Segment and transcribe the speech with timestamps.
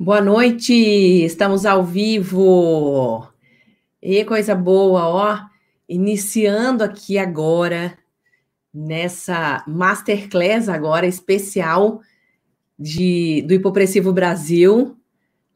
[0.00, 0.72] Boa noite,
[1.24, 3.26] estamos ao vivo.
[4.00, 5.40] E coisa boa, ó.
[5.88, 7.98] Iniciando aqui agora,
[8.72, 12.00] nessa masterclass agora especial
[12.78, 14.96] de, do Hipopressivo Brasil,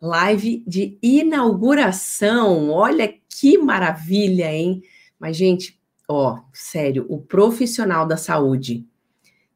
[0.01, 2.69] live de inauguração.
[2.69, 4.83] Olha que maravilha, hein?
[5.21, 8.85] Mas, gente, ó, sério, o profissional da saúde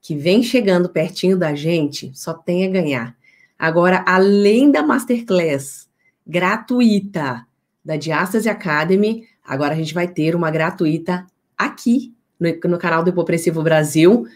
[0.00, 3.16] que vem chegando pertinho da gente só tem a ganhar.
[3.58, 5.88] Agora, além da masterclass
[6.26, 7.46] gratuita
[7.84, 11.26] da Diastase Academy, agora a gente vai ter uma gratuita
[11.56, 14.26] aqui no, no canal do Hipopressivo Brasil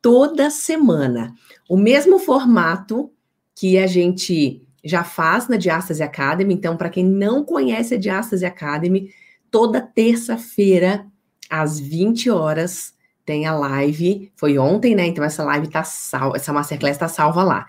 [0.00, 1.34] toda semana.
[1.68, 3.10] O mesmo formato
[3.54, 6.54] que a gente já faz na Diastase Academy.
[6.54, 9.10] Então, para quem não conhece a Diastase Academy,
[9.50, 11.06] toda terça-feira,
[11.48, 12.94] às 20 horas,
[13.24, 14.32] tem a live.
[14.34, 15.06] Foi ontem, né?
[15.06, 17.66] Então, essa live tá salva, essa masterclass tá salva lá.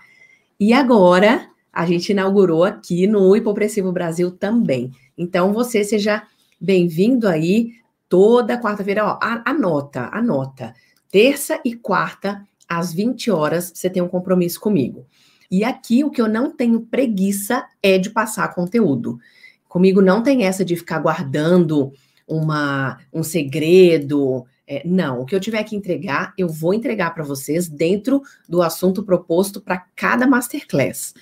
[0.58, 4.92] E agora a gente inaugurou aqui no Hipopressivo Brasil também.
[5.18, 6.22] Então você seja
[6.60, 7.72] bem-vindo aí
[8.08, 9.04] toda quarta-feira.
[9.04, 10.72] Ó, anota, anota.
[11.10, 15.06] Terça e quarta, às 20 horas, você tem um compromisso comigo.
[15.50, 19.18] E aqui o que eu não tenho preguiça é de passar conteúdo.
[19.68, 21.92] Comigo não tem essa de ficar guardando
[22.26, 27.22] uma, um segredo, é, não, o que eu tiver que entregar, eu vou entregar para
[27.22, 31.14] vocês dentro do assunto proposto para cada masterclass.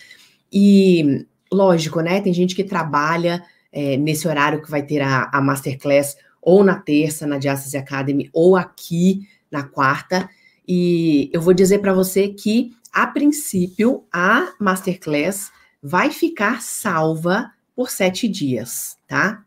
[0.52, 2.20] E, lógico, né?
[2.20, 6.78] Tem gente que trabalha é, nesse horário que vai ter a, a masterclass ou na
[6.78, 10.28] terça, na Diastase Academy, ou aqui na quarta.
[10.66, 15.50] E eu vou dizer para você que, a princípio, a masterclass
[15.82, 19.44] vai ficar salva por sete dias, tá?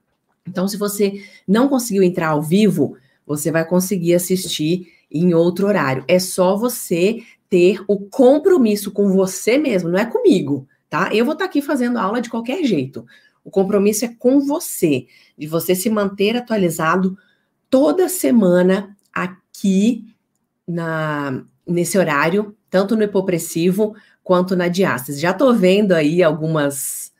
[0.47, 6.03] Então, se você não conseguiu entrar ao vivo, você vai conseguir assistir em outro horário.
[6.07, 11.09] É só você ter o compromisso com você mesmo, não é comigo, tá?
[11.13, 13.05] Eu vou estar aqui fazendo aula de qualquer jeito.
[13.43, 15.05] O compromisso é com você,
[15.37, 17.17] de você se manter atualizado
[17.69, 20.05] toda semana aqui
[20.67, 25.19] na nesse horário, tanto no hipopressivo quanto na diástase.
[25.19, 27.11] Já estou vendo aí algumas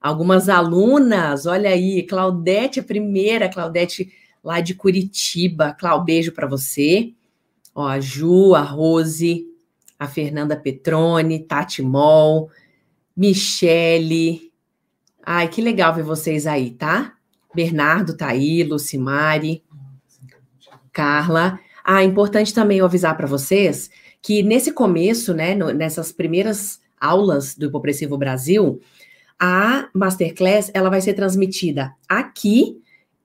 [0.00, 4.12] algumas alunas, olha aí, Claudete, a primeira, Claudete
[4.48, 5.74] lá de Curitiba.
[5.78, 7.12] Clau, beijo para você.
[7.74, 9.46] Ó, a Ju, a Rose,
[9.98, 12.50] a Fernanda Petrone, Tati Mol,
[13.14, 14.50] Michele.
[15.22, 17.12] Ai, que legal ver vocês aí, tá?
[17.54, 19.62] Bernardo tá aí, Lucimari,
[20.94, 21.60] Carla.
[21.84, 23.90] Ah, importante também eu avisar para vocês
[24.22, 28.80] que nesse começo, né, no, nessas primeiras aulas do Hipopressivo Brasil,
[29.38, 32.80] a masterclass ela vai ser transmitida aqui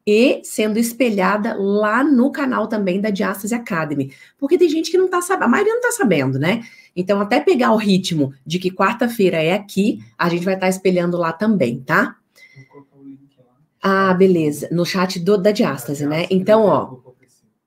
[0.05, 4.13] e sendo espelhada lá no canal também da Diastase Academy.
[4.37, 6.63] Porque tem gente que não tá sabendo, a maioria não tá sabendo, né?
[6.95, 10.69] Então, até pegar o ritmo de que quarta-feira é aqui, a gente vai estar tá
[10.69, 12.17] espelhando lá também, tá?
[13.81, 14.69] Ah, beleza.
[14.71, 16.27] No chat do, da Diastase, né?
[16.29, 16.97] Então, ó.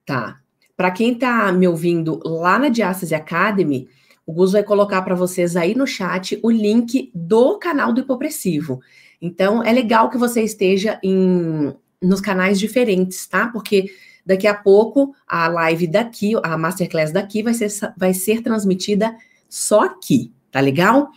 [0.05, 0.41] Tá.
[0.77, 3.89] Para quem tá me ouvindo lá na Diastase Academy,
[4.25, 8.81] o Gus vai colocar para vocês aí no chat o link do canal do Hipopressivo.
[9.21, 11.75] Então, é legal que você esteja em
[12.07, 13.49] nos canais diferentes, tá?
[13.49, 13.91] Porque
[14.25, 19.15] daqui a pouco a live daqui, a masterclass daqui vai ser, vai ser transmitida
[19.49, 21.11] só aqui, tá legal?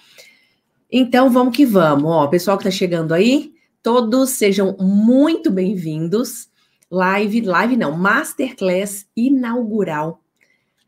[0.91, 6.49] Então vamos que vamos, ó, pessoal que tá chegando aí, todos sejam muito bem-vindos.
[6.91, 10.23] Live, live não, masterclass inaugural.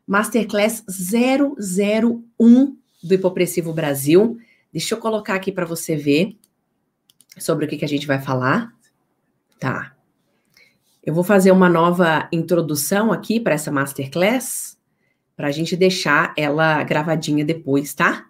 [0.06, 4.36] Masterclass 001 do Hipopressivo Brasil.
[4.72, 6.36] Deixa eu colocar aqui para você ver
[7.38, 8.72] sobre o que, que a gente vai falar.
[9.62, 9.94] Tá.
[11.04, 14.76] Eu vou fazer uma nova introdução aqui para essa masterclass,
[15.36, 18.26] para a gente deixar ela gravadinha depois, tá?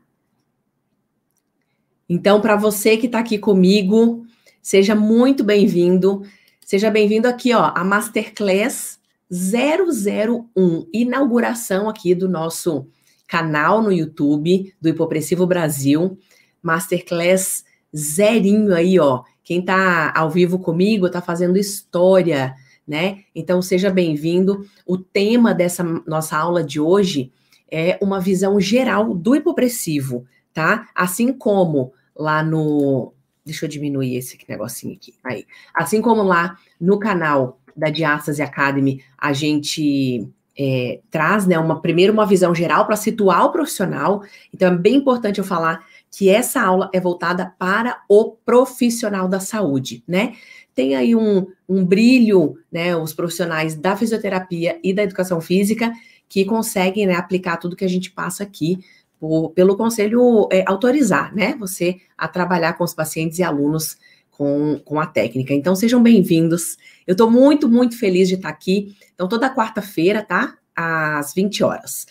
[2.07, 4.27] Então, para você que está aqui comigo,
[4.61, 6.21] seja muito bem-vindo.
[6.61, 9.01] Seja bem-vindo aqui, ó, a Masterclass
[9.31, 12.87] 001, inauguração aqui do nosso
[13.27, 16.19] canal no YouTube do Hipopressivo Brasil.
[16.63, 17.65] Masterclass
[17.97, 19.25] zerinho aí, ó.
[19.45, 22.55] Quem está ao vivo comigo está fazendo história,
[22.87, 23.21] né?
[23.35, 24.67] Então seja bem-vindo.
[24.87, 27.33] O tema dessa nossa aula de hoje
[27.71, 30.89] é uma visão geral do hipopressivo, tá?
[30.95, 33.13] Assim como lá no.
[33.45, 35.15] Deixa eu diminuir esse negocinho aqui.
[35.25, 35.45] Aí.
[35.75, 42.13] Assim como lá no canal da Diastase Academy, a gente é, traz, né, uma primeiro
[42.13, 44.23] uma visão geral para situar o profissional.
[44.53, 49.41] Então é bem importante eu falar que essa aula é voltada para o profissional da
[49.41, 50.35] saúde, né?
[50.75, 52.95] Tem aí um, um brilho, né?
[52.95, 55.91] Os profissionais da fisioterapia e da educação física
[56.29, 58.79] que conseguem né, aplicar tudo que a gente passa aqui
[59.19, 61.57] por, pelo conselho é, autorizar, né?
[61.59, 63.97] Você a trabalhar com os pacientes e alunos
[64.31, 65.55] com, com a técnica.
[65.55, 66.77] Então, sejam bem-vindos.
[67.07, 68.97] Eu estou muito, muito feliz de estar aqui.
[69.15, 70.59] Então, toda quarta-feira, tá?
[70.77, 72.07] Às 20 horas.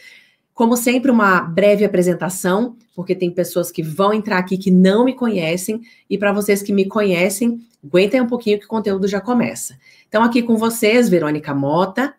[0.62, 5.16] Como sempre, uma breve apresentação, porque tem pessoas que vão entrar aqui que não me
[5.16, 9.76] conhecem, e para vocês que me conhecem, aguentem um pouquinho que o conteúdo já começa.
[10.08, 12.14] Então, aqui com vocês, Verônica Mota,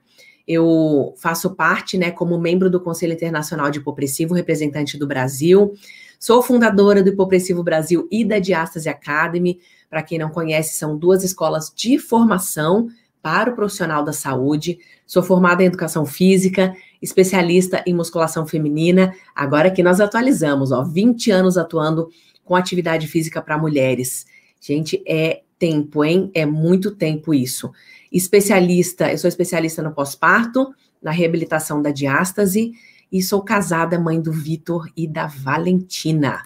[0.44, 5.72] eu faço parte, né, como membro do Conselho Internacional de Hipopressivo, representante do Brasil.
[6.18, 9.60] Sou fundadora do Hipopressivo Brasil e da Diástase Academy.
[9.88, 12.88] Para quem não conhece, são duas escolas de formação
[13.22, 14.78] para o profissional da saúde.
[15.06, 19.14] Sou formada em educação física, especialista em musculação feminina.
[19.34, 22.08] Agora que nós atualizamos, ó, 20 anos atuando
[22.44, 24.26] com atividade física para mulheres.
[24.60, 26.30] Gente, é tempo, hein?
[26.34, 27.70] É muito tempo isso
[28.12, 30.72] especialista, eu sou especialista no pós-parto,
[31.02, 32.72] na reabilitação da diástase
[33.10, 36.42] e sou casada, mãe do Vitor e da Valentina.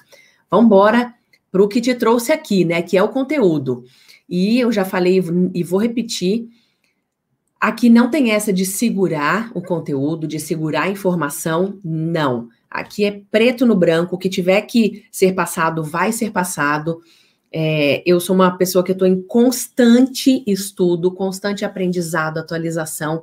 [0.49, 1.13] Vamos embora
[1.51, 2.81] para o que te trouxe aqui, né?
[2.83, 3.85] Que é o conteúdo.
[4.29, 6.49] E eu já falei e vou repetir.
[7.61, 12.49] Aqui não tem essa de segurar o conteúdo, de segurar a informação, não.
[12.71, 17.01] Aqui é preto no branco, o que tiver que ser passado vai ser passado.
[17.51, 23.23] É, eu sou uma pessoa que estou em constante estudo, constante aprendizado, atualização.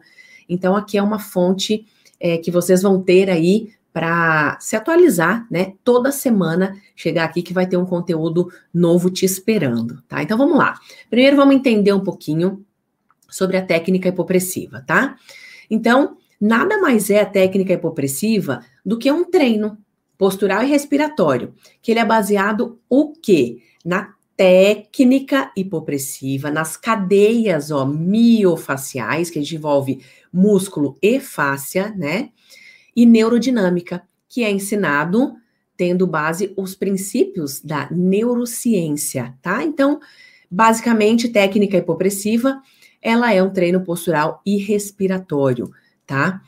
[0.50, 1.86] Então, aqui é uma fonte
[2.20, 5.74] é, que vocês vão ter aí para se atualizar, né?
[5.84, 10.24] Toda semana chegar aqui que vai ter um conteúdo novo te esperando, tá?
[10.24, 10.80] Então vamos lá.
[11.12, 12.66] Primeiro vamos entender um pouquinho
[13.34, 15.16] sobre a técnica hipopressiva, tá?
[15.70, 19.78] Então, nada mais é a técnica hipopressiva do que um treino
[20.18, 23.58] postural e respiratório, que ele é baseado o quê?
[23.84, 32.30] Na técnica hipopressiva nas cadeias ó, miofaciais, que envolve músculo e fáscia, né?
[32.96, 35.34] E neurodinâmica, que é ensinado
[35.76, 39.64] tendo base os princípios da neurociência, tá?
[39.64, 40.00] Então,
[40.50, 42.62] basicamente, técnica hipopressiva,
[43.04, 45.70] ela é um treino postural e respiratório,
[46.08, 46.42] tá?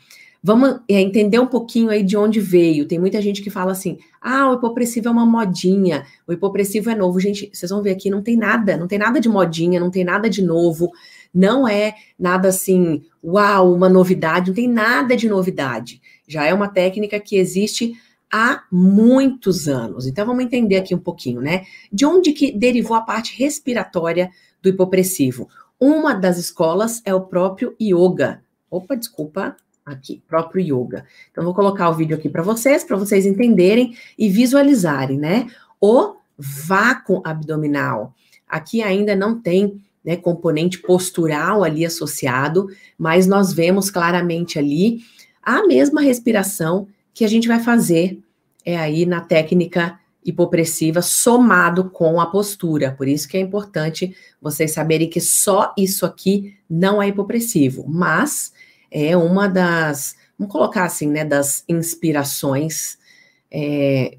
[0.47, 2.87] Vamos é, entender um pouquinho aí de onde veio.
[2.87, 6.95] Tem muita gente que fala assim: ah, o hipopressivo é uma modinha, o hipopressivo é
[6.95, 7.19] novo.
[7.19, 10.03] Gente, vocês vão ver aqui, não tem nada, não tem nada de modinha, não tem
[10.03, 10.91] nada de novo,
[11.33, 15.99] não é nada assim, uau, uma novidade, não tem nada de novidade.
[16.27, 17.93] Já é uma técnica que existe
[18.31, 20.05] há muitos anos.
[20.05, 21.63] Então vamos entender aqui um pouquinho, né?
[21.91, 24.29] De onde que derivou a parte respiratória
[24.61, 25.49] do hipopressivo?
[25.79, 28.41] Uma das escolas é o próprio yoga.
[28.69, 29.55] Opa, desculpa,
[29.85, 31.05] aqui, próprio yoga.
[31.31, 35.47] Então, vou colocar o vídeo aqui para vocês, para vocês entenderem e visualizarem, né?
[35.79, 38.13] O vácuo abdominal.
[38.47, 42.67] Aqui ainda não tem né, componente postural ali associado,
[42.97, 45.01] mas nós vemos claramente ali
[45.41, 48.19] a mesma respiração que a gente vai fazer
[48.65, 52.91] é aí na técnica hipopressiva somado com a postura.
[52.91, 58.51] Por isso que é importante vocês saberem que só isso aqui não é hipopressivo, mas
[58.89, 62.97] é uma das, vamos colocar assim, né, das inspirações
[63.51, 64.17] é,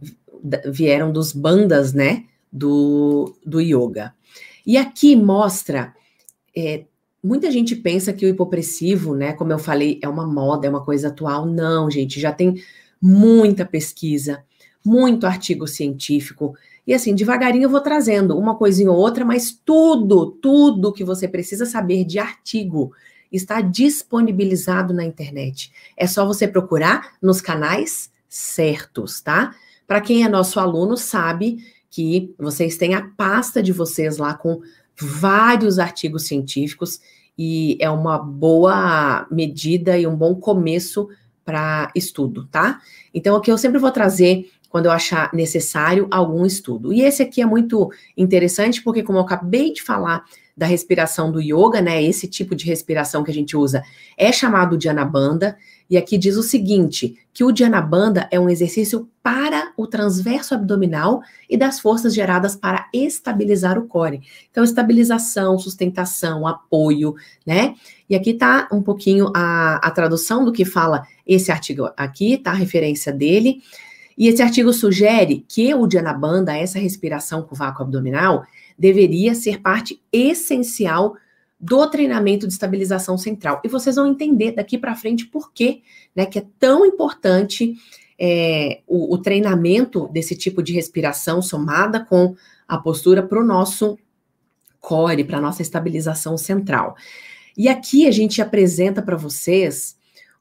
[0.70, 4.14] vieram dos bandas, né, do, do yoga.
[4.64, 5.94] E aqui mostra,
[6.56, 6.84] é,
[7.22, 10.84] muita gente pensa que o hipopressivo, né, como eu falei, é uma moda, é uma
[10.84, 11.46] coisa atual.
[11.46, 12.62] Não, gente, já tem
[13.00, 14.44] muita pesquisa,
[14.86, 16.56] muito artigo científico.
[16.86, 21.26] E assim, devagarinho eu vou trazendo uma coisinha ou outra, mas tudo, tudo que você
[21.26, 22.92] precisa saber de artigo
[23.30, 25.72] está disponibilizado na internet.
[25.96, 29.54] É só você procurar nos canais certos, tá?
[29.86, 31.58] Para quem é nosso aluno, sabe
[31.90, 34.60] que vocês têm a pasta de vocês lá com
[34.98, 37.00] vários artigos científicos
[37.36, 41.08] e é uma boa medida e um bom começo
[41.46, 42.80] para estudo, tá?
[43.14, 46.92] Então, aqui eu sempre vou trazer, quando eu achar necessário, algum estudo.
[46.92, 50.24] E esse aqui é muito interessante, porque, como eu acabei de falar
[50.56, 52.02] da respiração do yoga, né?
[52.02, 53.82] Esse tipo de respiração que a gente usa
[54.16, 55.56] é chamado de anabanda.
[55.88, 61.20] E aqui diz o seguinte: que o Dhanabanda é um exercício para o transverso abdominal
[61.48, 64.22] e das forças geradas para estabilizar o core.
[64.50, 67.74] Então, estabilização, sustentação, apoio, né?
[68.08, 72.52] E aqui tá um pouquinho a, a tradução do que fala esse artigo aqui, tá?
[72.52, 73.60] A referência dele.
[74.16, 78.44] E esse artigo sugere que o Dhanabanda, essa respiração com vácuo abdominal,
[78.78, 81.16] deveria ser parte essencial
[81.58, 83.60] do treinamento de estabilização central.
[83.64, 85.82] E vocês vão entender daqui para frente por quê,
[86.14, 87.74] né, que é tão importante
[88.18, 92.34] é, o, o, treinamento desse tipo de respiração somada com
[92.66, 93.98] a postura para o nosso
[94.80, 96.96] core, para a nossa estabilização central.
[97.56, 99.96] E aqui a gente apresenta para vocês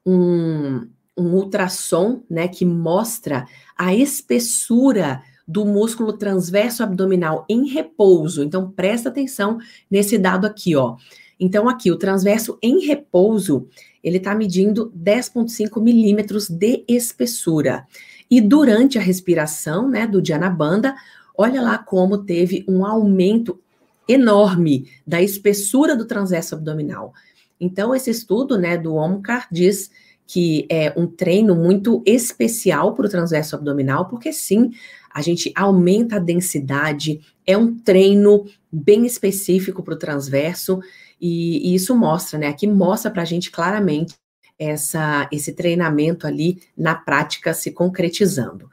[0.05, 0.88] um,
[1.18, 8.44] um ultrassom, né, que mostra a espessura do músculo transverso abdominal em repouso.
[8.44, 10.98] Então, presta atenção nesse dado aqui, ó.
[11.40, 13.68] Então, aqui, o transverso em repouso,
[14.04, 17.86] ele está medindo 10,5 milímetros de espessura.
[18.30, 20.96] E durante a respiração, né, do Dhanabanda,
[21.38, 23.60] olha lá como teve um aumento
[24.08, 27.14] enorme da espessura do transverso abdominal.
[27.60, 29.92] Então, esse estudo, né, do Omkar diz
[30.27, 34.72] que é um treino muito especial para o transverso abdominal, porque sim,
[35.13, 40.79] a gente aumenta a densidade, é um treino bem específico para o transverso,
[41.22, 42.48] e, e, isso mostra, né?
[42.48, 44.15] Aqui mostra para a gente claramente
[44.60, 48.70] essa, esse treinamento ali na prática se concretizando.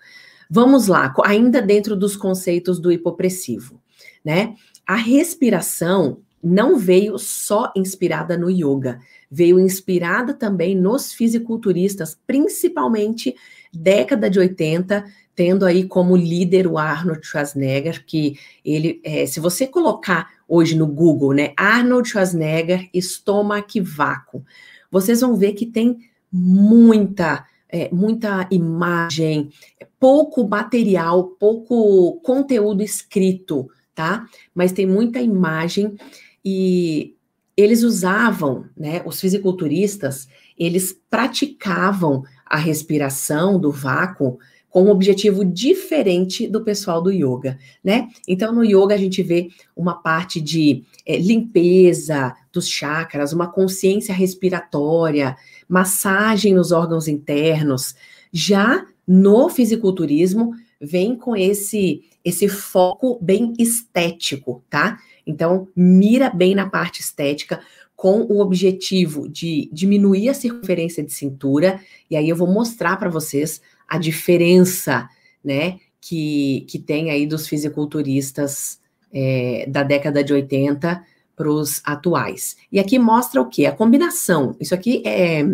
[0.50, 3.80] Vamos lá, ainda dentro dos conceitos do hipopressivo,
[4.24, 4.54] né?
[4.86, 13.36] A respiração não veio só inspirada no yoga, veio inspirada também nos fisiculturistas, principalmente
[13.72, 19.66] década de 80, tendo aí como líder o Arnold Schwarzenegger, que ele, é, se você
[19.66, 24.44] colocar hoje no Google, né, Arnold Schwarzenegger, estômago vácuo,
[24.90, 25.98] vocês vão ver que tem
[26.30, 29.50] muita, é, muita imagem,
[29.98, 34.26] pouco material, pouco conteúdo escrito, tá?
[34.54, 35.96] Mas tem muita imagem
[36.44, 37.14] e
[37.56, 40.26] eles usavam, né, os fisiculturistas,
[40.58, 44.38] eles praticavam a respiração do vácuo
[44.72, 48.08] com um objetivo diferente do pessoal do yoga, né?
[48.26, 54.14] Então, no yoga, a gente vê uma parte de é, limpeza dos chakras, uma consciência
[54.14, 55.36] respiratória,
[55.68, 57.94] massagem nos órgãos internos.
[58.32, 64.98] Já no fisiculturismo, vem com esse esse foco bem estético, tá?
[65.26, 67.60] Então, mira bem na parte estética,
[67.94, 73.08] com o objetivo de diminuir a circunferência de cintura, e aí eu vou mostrar para
[73.08, 75.08] vocês a diferença,
[75.44, 78.80] né, que, que tem aí dos fisiculturistas
[79.12, 81.04] é, da década de 80
[81.36, 82.56] para os atuais.
[82.70, 83.66] E aqui mostra o que?
[83.66, 84.56] A combinação.
[84.58, 85.44] Isso aqui é,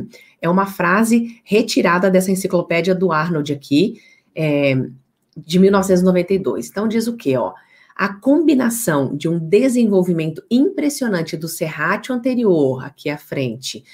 [0.41, 4.01] é uma frase retirada dessa enciclopédia do Arnold aqui,
[4.35, 4.75] é,
[5.37, 6.69] de 1992.
[6.69, 7.53] Então diz o que, ó?
[7.99, 13.85] A combinação de um desenvolvimento impressionante do serrátil anterior, aqui à frente,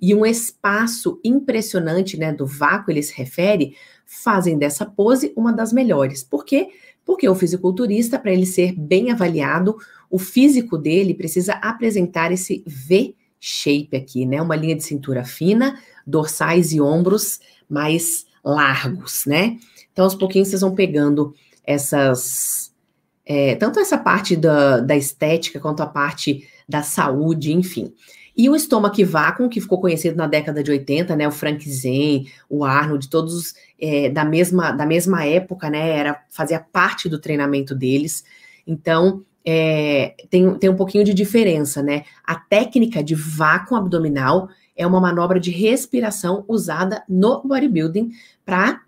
[0.00, 5.72] e um espaço impressionante, né, do vácuo, ele se refere, fazem dessa pose uma das
[5.72, 6.22] melhores.
[6.22, 6.68] Por quê?
[7.06, 9.76] Porque o fisiculturista, para ele ser bem avaliado,
[10.10, 14.42] o físico dele precisa apresentar esse V-shape aqui, né?
[14.42, 19.58] Uma linha de cintura fina, dorsais e ombros mais largos, né?
[19.92, 22.73] Então, aos pouquinhos, vocês vão pegando essas.
[23.26, 27.92] É, tanto essa parte da, da estética quanto a parte da saúde, enfim.
[28.36, 31.26] E o estômago vácuo, que ficou conhecido na década de 80, né?
[31.28, 35.90] O Frank Zen, o Arnold, todos é, da, mesma, da mesma época, né?
[35.90, 38.24] Era, fazia parte do treinamento deles.
[38.66, 42.04] Então, é, tem, tem um pouquinho de diferença, né?
[42.24, 48.10] A técnica de vácuo abdominal é uma manobra de respiração usada no bodybuilding
[48.44, 48.80] para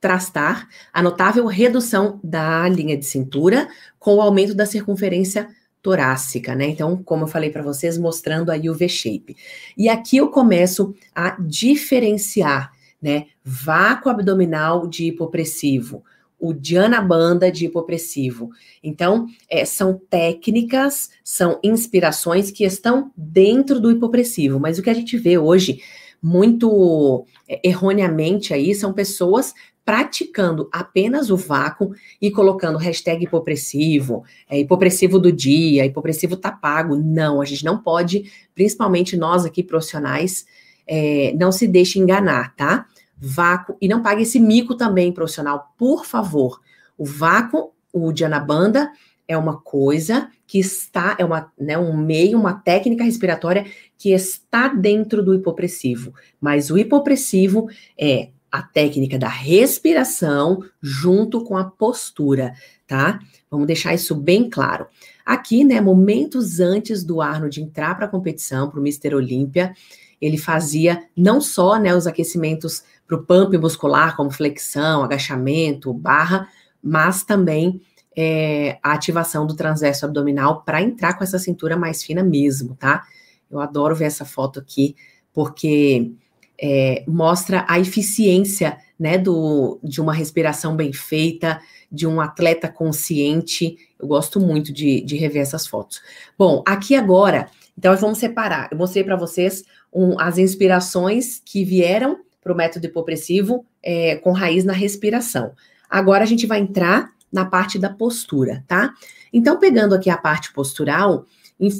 [0.00, 5.48] contrastar a notável redução da linha de cintura com o aumento da circunferência
[5.82, 6.66] torácica, né?
[6.66, 9.36] Então, como eu falei para vocês, mostrando aí o V-shape.
[9.76, 13.26] E aqui eu começo a diferenciar, né?
[13.44, 16.04] Vácuo abdominal de hipopressivo,
[16.38, 18.50] o Diana Banda de hipopressivo.
[18.82, 24.94] Então, é, são técnicas, são inspirações que estão dentro do hipopressivo, mas o que a
[24.94, 25.80] gente vê hoje
[26.22, 29.54] muito é, erroneamente aí são pessoas
[29.88, 36.94] praticando apenas o vácuo e colocando hashtag hipopressivo, é, hipopressivo do dia, hipopressivo tá pago.
[36.94, 40.44] Não, a gente não pode, principalmente nós aqui profissionais,
[40.86, 42.84] é, não se deixe enganar, tá?
[43.16, 46.60] Vácuo, e não pague esse mico também, profissional, por favor.
[46.98, 48.92] O vácuo, o Dianabanda,
[49.26, 53.64] é uma coisa que está, é uma, né, um meio, uma técnica respiratória
[53.96, 56.12] que está dentro do hipopressivo.
[56.38, 62.54] Mas o hipopressivo é a técnica da respiração junto com a postura,
[62.86, 63.18] tá?
[63.50, 64.86] Vamos deixar isso bem claro.
[65.24, 69.74] Aqui, né, momentos antes do Arnold entrar para a competição, para o Mister Olímpia,
[70.20, 76.48] ele fazia não só né, os aquecimentos para o pump muscular, como flexão, agachamento, barra,
[76.82, 77.80] mas também
[78.16, 83.04] é, a ativação do transverso abdominal para entrar com essa cintura mais fina mesmo, tá?
[83.50, 84.96] Eu adoro ver essa foto aqui,
[85.32, 86.12] porque
[86.60, 91.60] é, mostra a eficiência né, do, de uma respiração bem feita,
[91.90, 93.76] de um atleta consciente.
[93.98, 96.00] Eu gosto muito de, de rever essas fotos.
[96.36, 98.68] Bom, aqui agora, então vamos separar.
[98.72, 104.32] Eu mostrei para vocês um, as inspirações que vieram para o método hipopressivo é, com
[104.32, 105.52] raiz na respiração.
[105.88, 108.94] Agora a gente vai entrar na parte da postura, tá?
[109.32, 111.26] Então, pegando aqui a parte postural,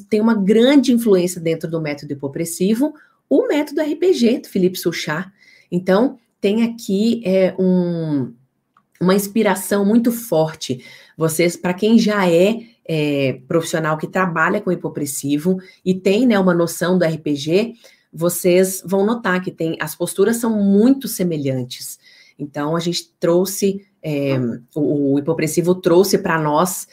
[0.09, 2.95] tem uma grande influência dentro do método hipopressivo,
[3.29, 5.33] o método RPG do Felipe Suchar.
[5.71, 8.33] Então, tem aqui é, um,
[9.01, 10.85] uma inspiração muito forte.
[11.17, 16.55] Vocês, para quem já é, é, profissional que trabalha com hipopressivo e tem né, uma
[16.55, 17.75] noção do RPG,
[18.13, 21.99] vocês vão notar que tem as posturas são muito semelhantes.
[22.39, 24.39] Então, a gente trouxe, é,
[24.75, 26.87] o, o hipopressivo trouxe para nós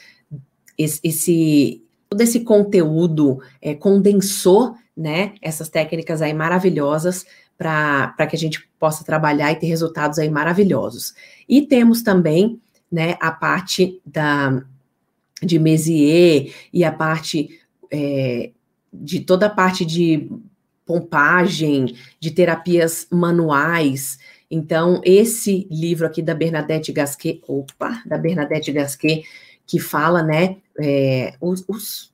[0.77, 7.25] esse, esse, todo esse conteúdo, é, condensou né, essas técnicas aí maravilhosas
[7.57, 11.13] para que a gente possa trabalhar e ter resultados aí maravilhosos.
[11.47, 12.59] E temos também
[12.91, 14.63] né, a parte da,
[15.41, 17.59] de Mézier e a parte
[17.91, 18.51] é,
[18.93, 20.29] de toda a parte de
[20.85, 24.19] pompagem, de terapias manuais.
[24.49, 29.23] Então, esse livro aqui da Bernadette Gasquet, opa, da Bernadette Gasquet,
[29.65, 32.13] que fala, né, é, os, os,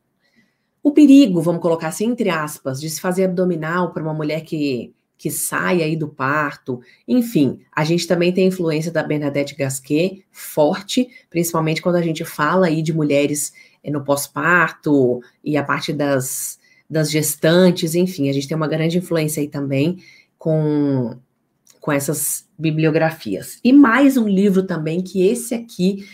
[0.84, 4.94] o perigo, vamos colocar assim, entre aspas, de se fazer abdominal para uma mulher que,
[5.18, 6.82] que sai aí do parto.
[7.08, 12.26] Enfim, a gente também tem a influência da Bernadette Gasquet forte, principalmente quando a gente
[12.26, 16.58] fala aí de mulheres é, no pós-parto e a parte das,
[16.90, 19.98] das gestantes, enfim, a gente tem uma grande influência aí também
[20.38, 21.16] com,
[21.80, 23.60] com essas bibliografias.
[23.64, 26.06] E mais um livro também, que esse aqui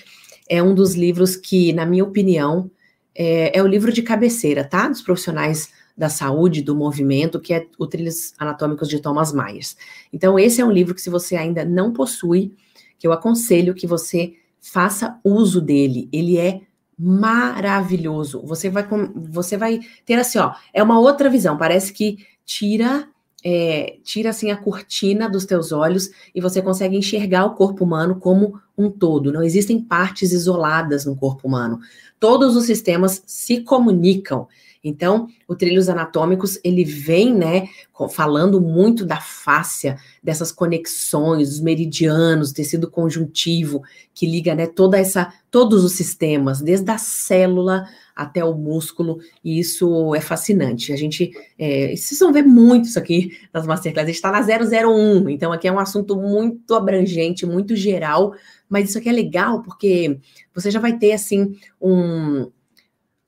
[0.50, 2.70] é um dos livros que, na minha opinião,
[3.18, 4.88] é, é, o livro de cabeceira, tá?
[4.88, 9.76] Dos profissionais da saúde, do movimento, que é o Trilhos Anatômicos de Thomas Myers.
[10.14, 12.54] Então, esse é um livro que, se você ainda não possui,
[13.00, 16.08] que eu aconselho que você faça uso dele.
[16.12, 16.62] Ele é
[16.98, 18.44] maravilhoso.
[18.46, 21.58] Você vai, você vai ter assim, ó, é uma outra visão.
[21.58, 23.08] Parece que tira
[23.44, 28.20] é, tira assim a cortina dos teus olhos e você consegue enxergar o corpo humano
[28.20, 29.32] como um todo.
[29.32, 31.80] Não existem partes isoladas no corpo humano.
[32.20, 34.48] Todos os sistemas se comunicam.
[34.88, 37.68] Então, o trilhos anatômicos, ele vem, né,
[38.12, 45.34] falando muito da fáscia, dessas conexões, dos meridianos, tecido conjuntivo, que liga, né, toda essa,
[45.52, 50.92] todos os sistemas, desde a célula até o músculo, e isso é fascinante.
[50.92, 54.88] A gente, é, vocês vão ver muito isso aqui nas masterclasses, a gente está na
[54.88, 58.34] 001, então aqui é um assunto muito abrangente, muito geral,
[58.68, 60.20] mas isso aqui é legal porque
[60.54, 62.50] você já vai ter, assim, um,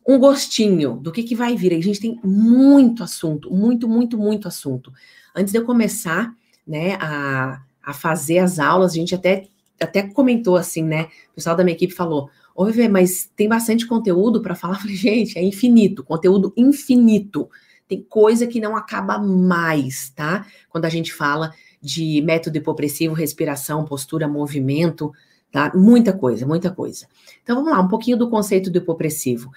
[0.10, 1.72] um gostinho do que, que vai vir.
[1.72, 4.91] A gente tem muito assunto, muito, muito, muito assunto.
[5.36, 6.34] Antes de eu começar,
[6.65, 9.45] né, a, a fazer as aulas, a gente até,
[9.80, 14.41] até comentou assim, né, o pessoal da minha equipe falou, Ô, mas tem bastante conteúdo
[14.41, 14.74] para falar.
[14.78, 17.48] Eu falei, gente, é infinito, conteúdo infinito.
[17.88, 20.45] Tem coisa que não acaba mais, tá?
[20.69, 25.13] Quando a gente fala de método hipopressivo, respiração, postura, movimento,
[25.52, 25.72] tá?
[25.74, 27.08] Muita coisa, muita coisa.
[27.41, 29.52] Então vamos lá, um pouquinho do conceito do hipopressivo.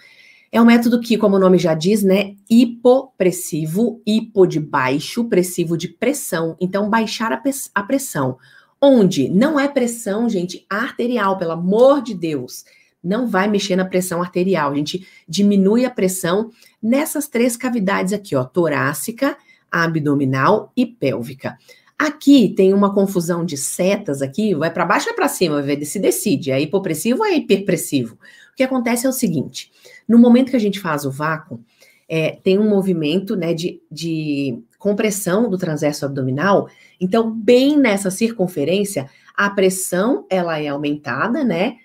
[0.53, 5.79] É um método que, como o nome já diz, né, hipopressivo, hipo de baixo, pressivo
[5.79, 6.57] de pressão.
[6.61, 7.43] Então, baixar a,
[7.75, 8.37] a pressão.
[8.79, 12.65] Onde não é pressão, gente, arterial, pelo amor de Deus
[13.03, 14.71] não vai mexer na pressão arterial.
[14.71, 19.37] A gente diminui a pressão nessas três cavidades aqui, ó, torácica,
[19.71, 21.59] abdominal e pélvica.
[21.99, 26.51] Aqui tem uma confusão de setas aqui, vai para baixo ou para cima, se decide,
[26.51, 28.19] é hipopressivo ou é hiperpressivo.
[28.53, 29.71] O que acontece é o seguinte,
[30.07, 31.61] no momento que a gente faz o vácuo,
[32.09, 36.69] é, tem um movimento né, de, de compressão do transverso abdominal,
[37.01, 41.77] então bem nessa circunferência, a pressão ela é aumentada, né,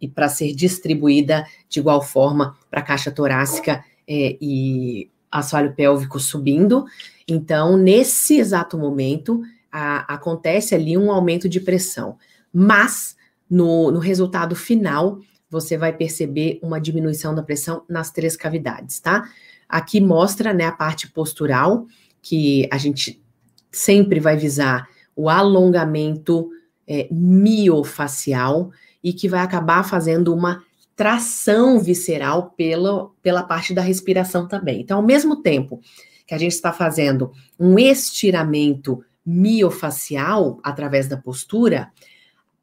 [0.00, 6.18] e para ser distribuída de igual forma para a caixa torácica é, e assoalho pélvico
[6.18, 6.84] subindo.
[7.28, 12.16] Então, nesse exato momento, a, acontece ali um aumento de pressão.
[12.52, 13.14] Mas,
[13.48, 15.20] no, no resultado final,
[15.50, 19.28] você vai perceber uma diminuição da pressão nas três cavidades, tá?
[19.68, 21.86] Aqui mostra né, a parte postural,
[22.22, 23.22] que a gente
[23.70, 26.50] sempre vai visar o alongamento
[26.86, 28.70] é, miofacial,
[29.02, 30.62] e que vai acabar fazendo uma
[30.94, 34.80] tração visceral pela, pela parte da respiração também.
[34.80, 35.80] Então, ao mesmo tempo
[36.26, 41.90] que a gente está fazendo um estiramento miofacial através da postura,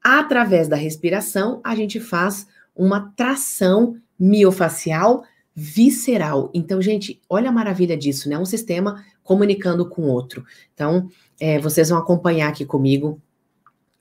[0.04, 5.24] através da respiração, a gente faz uma tração miofacial
[5.56, 6.52] visceral.
[6.54, 8.38] Então, gente, olha a maravilha disso, né?
[8.38, 10.46] Um sistema comunicando com outro.
[10.74, 11.10] Então,
[11.40, 13.20] é, vocês vão acompanhar aqui comigo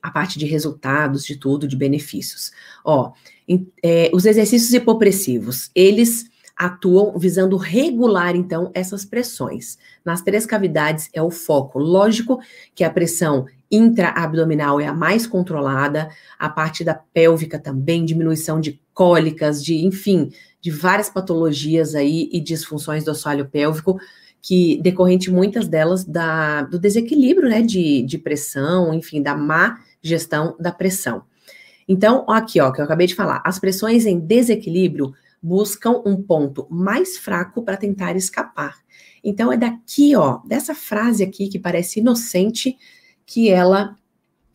[0.02, 2.52] a parte de resultados, de tudo, de benefícios.
[2.84, 3.12] Ó,
[3.48, 9.78] em, é, os exercícios hipopressivos, eles atuam visando regular, então, essas pressões.
[10.04, 11.78] Nas três cavidades é o foco.
[11.78, 12.38] Lógico
[12.74, 18.80] que a pressão intraabdominal é a mais controlada, a parte da pélvica também, diminuição de
[18.94, 23.98] cólicas, de, enfim, de várias patologias aí e disfunções do assoalho pélvico,
[24.40, 30.56] que decorrente muitas delas da, do desequilíbrio, né, de, de pressão, enfim, da má gestão
[30.58, 31.22] da pressão.
[31.88, 36.66] Então, aqui, ó, que eu acabei de falar, as pressões em desequilíbrio buscam um ponto
[36.70, 38.76] mais fraco para tentar escapar.
[39.22, 42.76] Então é daqui, ó, dessa frase aqui que parece inocente,
[43.26, 43.96] que ela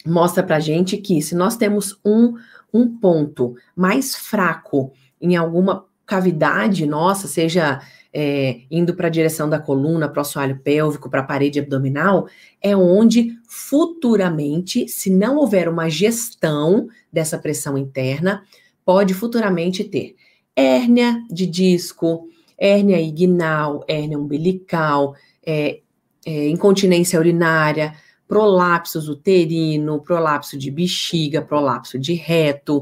[0.06, 2.34] mostra para gente que se nós temos um,
[2.74, 7.82] um ponto mais fraco em alguma cavidade nossa, seja
[8.14, 12.28] é, indo para a direção da coluna, para o assoalho pélvico, para a parede abdominal,
[12.62, 18.44] é onde futuramente, se não houver uma gestão dessa pressão interna,
[18.84, 20.16] pode futuramente ter
[20.56, 25.80] hérnia de disco, hérnia inguinal, hérnia umbilical, é,
[26.26, 27.94] é, incontinência urinária,
[28.32, 32.82] prolapsos uterino, prolapso de bexiga, prolapso de reto,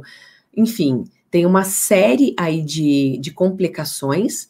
[0.56, 4.48] enfim, tem uma série aí de, de complicações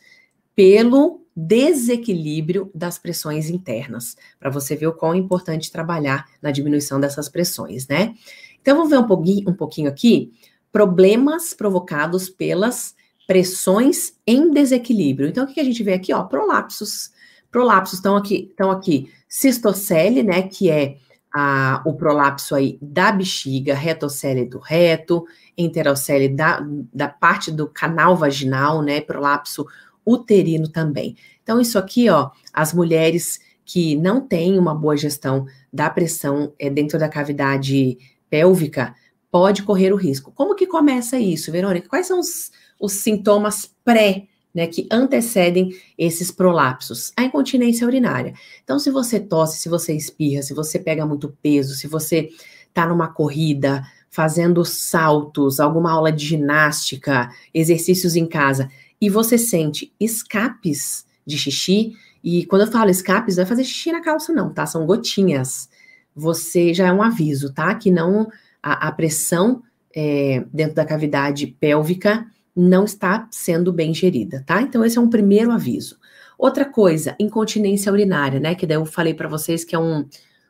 [0.54, 7.00] pelo desequilíbrio das pressões internas, para você ver o quão é importante trabalhar na diminuição
[7.00, 8.14] dessas pressões, né?
[8.62, 10.34] Então, vamos ver um pouquinho, um pouquinho aqui
[10.70, 12.94] problemas provocados pelas
[13.26, 15.30] pressões em desequilíbrio.
[15.30, 16.12] Então, o que a gente vê aqui?
[16.12, 17.12] Ó, prolapsos.
[17.52, 19.12] Prolapsos estão aqui, estão aqui.
[19.28, 20.98] Cistocele, né, que é
[21.34, 25.26] a, o prolapso aí da bexiga, retocele do reto,
[25.58, 29.66] enterocele da, da parte do canal vaginal, né, prolapso
[30.06, 31.16] uterino também.
[31.44, 36.70] Então, isso aqui, ó, as mulheres que não têm uma boa gestão da pressão é,
[36.70, 37.98] dentro da cavidade
[38.30, 38.96] pélvica,
[39.32, 40.32] pode correr o risco.
[40.32, 41.88] Como que começa isso, Verônica?
[41.88, 47.12] Quais são os, os sintomas pré, né, que antecedem esses prolapsos?
[47.16, 48.34] A incontinência urinária.
[48.64, 52.30] Então, se você tosse, se você espirra, se você pega muito peso, se você
[52.68, 59.94] está numa corrida, fazendo saltos, alguma aula de ginástica, exercícios em casa, e você sente
[60.00, 64.52] escapes de xixi, e quando eu falo escapes, não é fazer xixi na calça, não,
[64.52, 64.66] tá?
[64.66, 65.70] São gotinhas.
[66.16, 67.74] Você já é um aviso, tá?
[67.76, 68.30] Que não
[68.62, 69.64] a, a pressão
[69.96, 74.62] é, dentro da cavidade pélvica não está sendo bem gerida, tá?
[74.62, 75.98] Então, esse é um primeiro aviso.
[76.38, 78.56] Outra coisa, incontinência urinária, né?
[78.56, 80.06] Que daí eu falei para vocês que é um,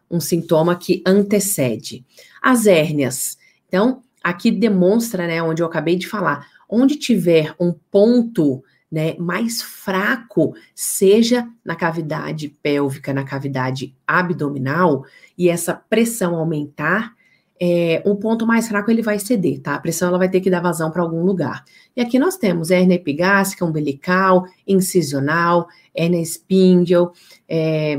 [0.09, 2.05] um sintoma que antecede.
[2.41, 3.37] As hérnias.
[3.67, 9.61] Então, aqui demonstra, né, onde eu acabei de falar, onde tiver um ponto né, mais
[9.61, 15.05] fraco, seja na cavidade pélvica, na cavidade abdominal,
[15.37, 17.13] e essa pressão aumentar,
[17.61, 19.75] é, um ponto mais fraco ele vai ceder, tá?
[19.75, 21.65] A pressão ela vai ter que dar vazão para algum lugar.
[21.95, 27.09] E aqui nós temos hernia epigástrica, umbilical, incisional, hernia spindle,
[27.47, 27.97] é,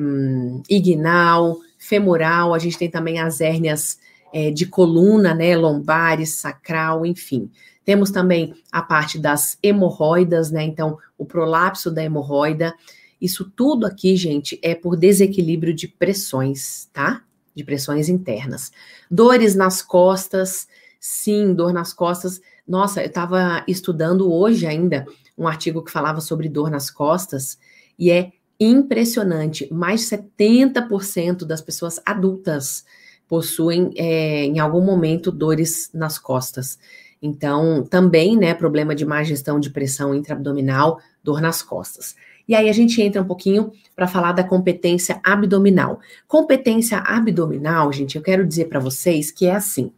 [0.69, 3.99] ignal, femoral, a gente tem também as hérnias
[4.33, 7.51] é, de coluna, né, lombares, sacral, enfim.
[7.85, 12.75] Temos também a parte das hemorroidas, né, então o prolapso da hemorroida.
[13.21, 17.23] Isso tudo aqui, gente, é por desequilíbrio de pressões, tá?
[17.55, 18.71] De pressões internas.
[19.11, 22.41] Dores nas costas, sim, dor nas costas.
[22.67, 27.59] Nossa, eu estava estudando hoje ainda um artigo que falava sobre dor nas costas
[27.99, 29.73] e é impressionante.
[29.73, 32.85] Mais de 70% das pessoas adultas
[33.27, 36.79] possuem é, em algum momento dores nas costas.
[37.23, 42.15] Então, também, né, problema de má gestão de pressão intraabdominal, dor nas costas.
[42.51, 46.01] E aí a gente entra um pouquinho para falar da competência abdominal.
[46.27, 49.93] Competência abdominal, gente, eu quero dizer para vocês que é assim.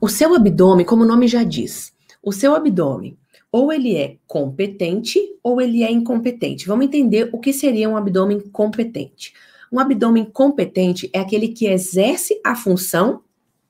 [0.00, 3.18] O seu abdômen, como o nome já diz, o seu abdômen,
[3.50, 6.68] ou ele é competente ou ele é incompetente.
[6.68, 9.34] Vamos entender o que seria um abdômen competente.
[9.72, 13.24] Um abdômen competente é aquele que exerce a função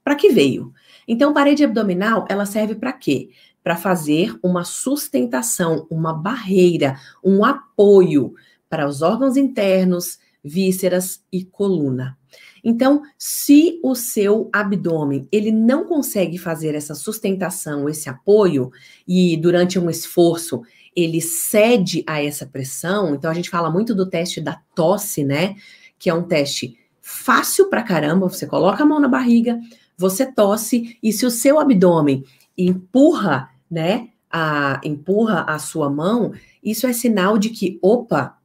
[0.05, 0.75] para que veio.
[1.09, 3.31] Então, parede abdominal, ela serve para quê?
[3.67, 8.33] Para fazer uma sustentação, uma barreira, um apoio
[8.71, 12.17] para os órgãos internos, vísceras e coluna.
[12.63, 18.71] Então, se o seu abdômen ele não consegue fazer essa sustentação, esse apoio,
[19.05, 20.63] e durante um esforço
[20.95, 25.57] ele cede a essa pressão, então a gente fala muito do teste da tosse, né?
[25.99, 29.59] Que é um teste fácil pra caramba, você coloca a mão na barriga,
[29.99, 32.23] você tosse, e se o seu abdômen
[32.57, 38.37] empurra né, a, empurra a sua mão, isso é sinal de que, opa,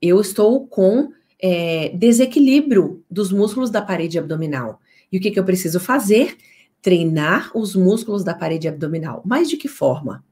[0.00, 4.80] eu estou com é, desequilíbrio dos músculos da parede abdominal.
[5.10, 6.36] E o que, que eu preciso fazer?
[6.80, 9.22] Treinar os músculos da parede abdominal.
[9.24, 10.24] Mas de que forma?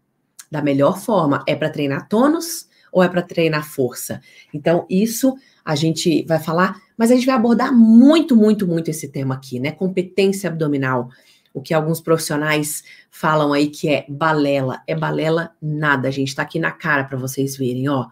[0.50, 1.44] Da melhor forma.
[1.46, 4.20] É para treinar tônus ou é para treinar força?
[4.52, 9.08] Então, isso a gente vai falar, mas a gente vai abordar muito, muito, muito esse
[9.08, 9.72] tema aqui, né?
[9.72, 11.10] Competência abdominal.
[11.52, 14.82] O que alguns profissionais falam aí que é balela.
[14.86, 16.34] É balela nada, gente.
[16.34, 18.06] Tá aqui na cara para vocês verem, ó.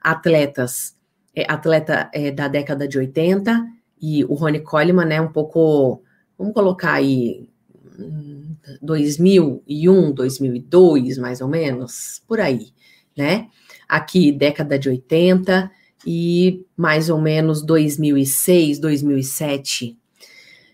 [0.00, 0.96] Atletas,
[1.34, 3.66] é, atleta é, da década de 80
[4.00, 5.20] e o Rony Coleman, né?
[5.20, 6.02] Um pouco,
[6.38, 7.48] vamos colocar aí
[8.80, 12.68] 2001, 2002, mais ou menos, por aí,
[13.16, 13.48] né?
[13.88, 15.70] Aqui, década de 80
[16.06, 19.97] e mais ou menos 2006, 2007.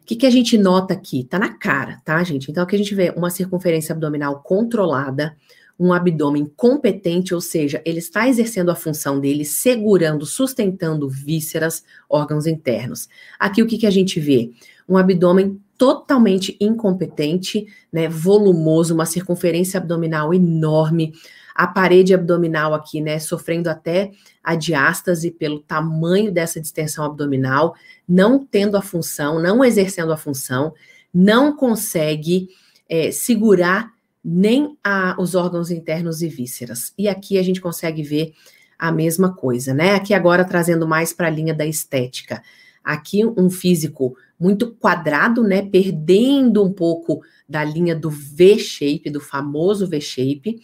[0.05, 1.25] O que, que a gente nota aqui?
[1.25, 2.51] Tá na cara, tá, gente?
[2.51, 5.35] Então, aqui a gente vê uma circunferência abdominal controlada,
[5.81, 12.47] um abdômen competente, ou seja, ele está exercendo a função dele, segurando, sustentando vísceras, órgãos
[12.47, 13.09] internos.
[13.39, 14.51] Aqui o que, que a gente vê?
[14.87, 21.15] Um abdômen totalmente incompetente, né, volumoso, uma circunferência abdominal enorme,
[21.55, 24.11] a parede abdominal aqui, né, sofrendo até
[24.43, 27.75] a diástase pelo tamanho dessa distensão abdominal,
[28.09, 30.75] não tendo a função, não exercendo a função,
[31.13, 32.49] não consegue
[32.89, 33.93] é, segurar
[34.25, 36.93] nem a, os órgãos internos e vísceras.
[36.99, 38.33] E aqui a gente consegue ver
[38.77, 39.95] a mesma coisa, né?
[39.95, 42.43] Aqui agora trazendo mais para a linha da estética.
[42.83, 45.63] Aqui um físico muito quadrado, né?
[45.63, 50.61] Perdendo um pouco da linha do V-shape, do famoso V-shape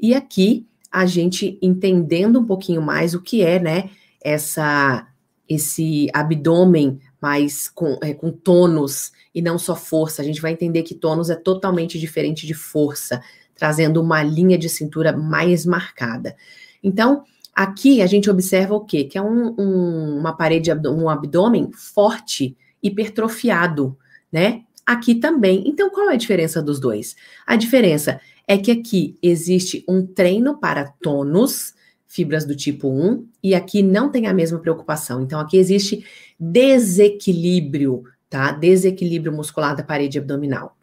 [0.00, 3.90] e aqui a gente entendendo um pouquinho mais o que é, né,
[4.22, 5.06] essa
[5.48, 10.22] esse abdômen mais com, é, com tônus e não só força.
[10.22, 13.22] A gente vai entender que tônus é totalmente diferente de força,
[13.54, 16.36] trazendo uma linha de cintura mais marcada.
[16.82, 19.04] Então, aqui a gente observa o quê?
[19.04, 23.96] Que é um, um, uma parede, um abdômen forte, hipertrofiado,
[24.32, 24.62] né?
[24.84, 25.64] Aqui também.
[25.66, 27.16] Então, qual é a diferença dos dois?
[27.46, 31.74] A diferença é que aqui existe um treino para tônus,
[32.06, 35.22] fibras do tipo 1, e aqui não tem a mesma preocupação.
[35.22, 36.04] Então, aqui existe
[36.38, 38.52] desequilíbrio, tá?
[38.52, 40.76] Desequilíbrio muscular da parede abdominal.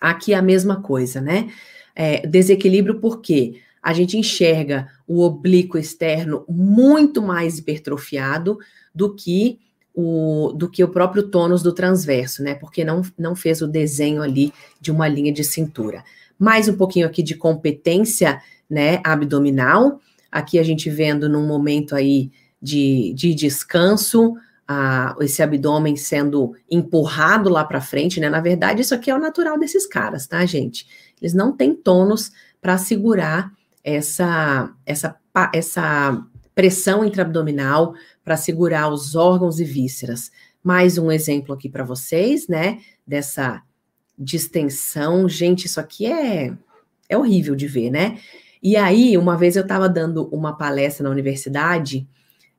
[0.00, 1.50] Aqui é a mesma coisa, né?
[1.94, 8.58] É, desequilíbrio porque a gente enxerga o oblíquo externo muito mais hipertrofiado
[8.94, 9.58] do que
[9.94, 12.54] o, do que o próprio tônus do transverso, né?
[12.54, 16.04] Porque não, não fez o desenho ali de uma linha de cintura
[16.40, 20.00] mais um pouquinho aqui de competência, né, abdominal.
[20.32, 22.30] Aqui a gente vendo num momento aí
[22.62, 24.34] de, de descanso,
[24.66, 28.30] a, esse abdômen sendo empurrado lá para frente, né?
[28.30, 30.86] Na verdade, isso aqui é o natural desses caras, tá, gente?
[31.20, 33.52] Eles não têm tônus para segurar
[33.84, 35.16] essa, essa,
[35.52, 36.24] essa
[36.54, 40.30] pressão intraabdominal, para segurar os órgãos e vísceras.
[40.62, 42.78] Mais um exemplo aqui para vocês, né?
[43.06, 43.62] Dessa
[44.20, 45.26] distensão.
[45.26, 46.52] Gente, isso aqui é,
[47.08, 48.18] é horrível de ver, né?
[48.62, 52.06] E aí, uma vez eu estava dando uma palestra na universidade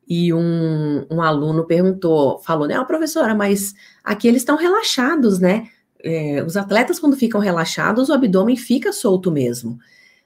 [0.07, 5.67] e um, um aluno perguntou, falou, né, professora, mas aqui eles estão relaxados, né?
[6.03, 9.77] É, os atletas, quando ficam relaxados, o abdômen fica solto mesmo.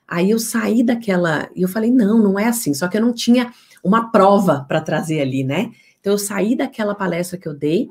[0.07, 3.11] Aí eu saí daquela, e eu falei, não, não é assim, só que eu não
[3.11, 3.51] tinha
[3.83, 5.71] uma prova para trazer ali, né?
[5.99, 7.89] Então eu saí daquela palestra que eu dei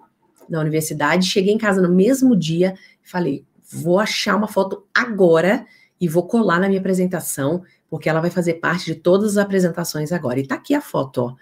[0.48, 5.66] na universidade, cheguei em casa no mesmo dia Falei, vou achar uma foto agora
[6.00, 10.10] e vou colar na minha apresentação, porque ela vai fazer parte de todas as apresentações
[10.10, 10.40] agora.
[10.40, 11.34] E tá aqui a foto, ó.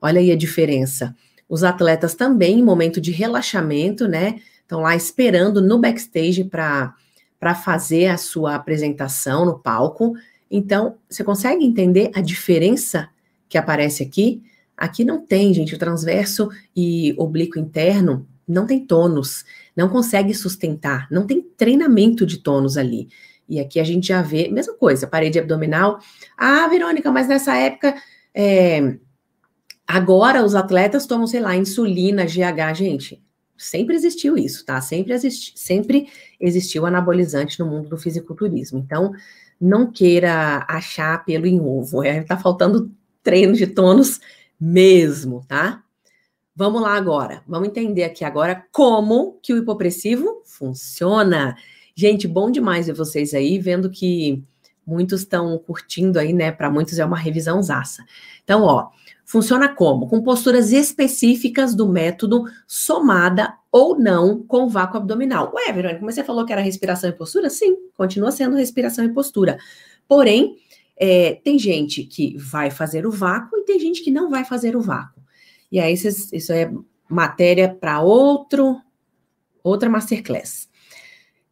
[0.00, 1.14] Olha aí a diferença.
[1.46, 4.40] Os atletas também, em momento de relaxamento, né?
[4.62, 10.14] Estão lá esperando no backstage para fazer a sua apresentação no palco.
[10.50, 13.10] Então, você consegue entender a diferença
[13.46, 14.42] que aparece aqui?
[14.74, 19.44] Aqui não tem, gente, o transverso e oblíquo interno não tem tônus,
[19.76, 23.08] não consegue sustentar, não tem treinamento de tônus ali.
[23.48, 25.98] E aqui a gente já vê, mesma coisa, parede abdominal.
[26.36, 27.94] Ah, Verônica, mas nessa época,
[28.34, 28.96] é,
[29.86, 33.22] agora os atletas tomam, sei lá, insulina, GH, gente.
[33.56, 34.80] Sempre existiu isso, tá?
[34.80, 36.08] Sempre, existi, sempre
[36.38, 38.78] existiu anabolizante no mundo do fisiculturismo.
[38.78, 39.12] Então,
[39.60, 42.02] não queira achar pelo em ovo.
[42.02, 42.90] É, tá faltando
[43.22, 44.20] treino de tônus
[44.58, 45.82] mesmo, tá?
[46.60, 47.42] Vamos lá agora.
[47.48, 51.56] Vamos entender aqui agora como que o hipopressivo funciona.
[51.94, 54.44] Gente, bom demais ver vocês aí, vendo que
[54.86, 56.52] muitos estão curtindo aí, né?
[56.52, 58.04] Para muitos é uma revisão zaça.
[58.44, 58.90] Então, ó,
[59.24, 60.06] funciona como?
[60.06, 65.50] Com posturas específicas do método somada ou não com vácuo abdominal.
[65.54, 67.48] Ué, Verônica, mas você falou que era respiração e postura?
[67.48, 69.56] Sim, continua sendo respiração e postura.
[70.06, 70.56] Porém,
[70.98, 74.76] é, tem gente que vai fazer o vácuo e tem gente que não vai fazer
[74.76, 75.19] o vácuo.
[75.70, 76.72] E aí, isso é
[77.08, 78.80] matéria para outro,
[79.62, 80.68] outra masterclass.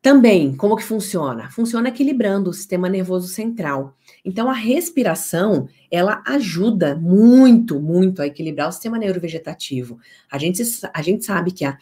[0.00, 1.50] Também, como que funciona?
[1.50, 3.96] Funciona equilibrando o sistema nervoso central.
[4.24, 9.98] Então, a respiração, ela ajuda muito, muito a equilibrar o sistema neurovegetativo.
[10.30, 10.62] A gente,
[10.94, 11.76] a gente sabe que a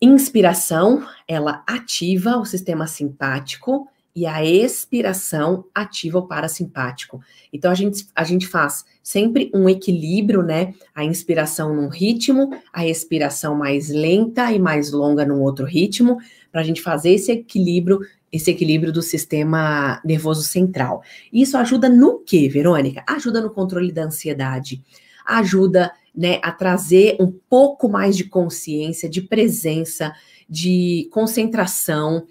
[0.00, 7.20] inspiração, ela ativa o sistema simpático e a expiração ativa o parasimpático.
[7.52, 10.74] Então a gente, a gente faz sempre um equilíbrio, né?
[10.94, 16.18] A inspiração num ritmo, a expiração mais lenta e mais longa num outro ritmo,
[16.50, 18.00] para a gente fazer esse equilíbrio,
[18.32, 21.02] esse equilíbrio do sistema nervoso central.
[21.32, 23.04] Isso ajuda no que, Verônica?
[23.06, 24.82] Ajuda no controle da ansiedade,
[25.24, 30.12] ajuda né, a trazer um pouco mais de consciência, de presença,
[30.48, 32.26] de concentração.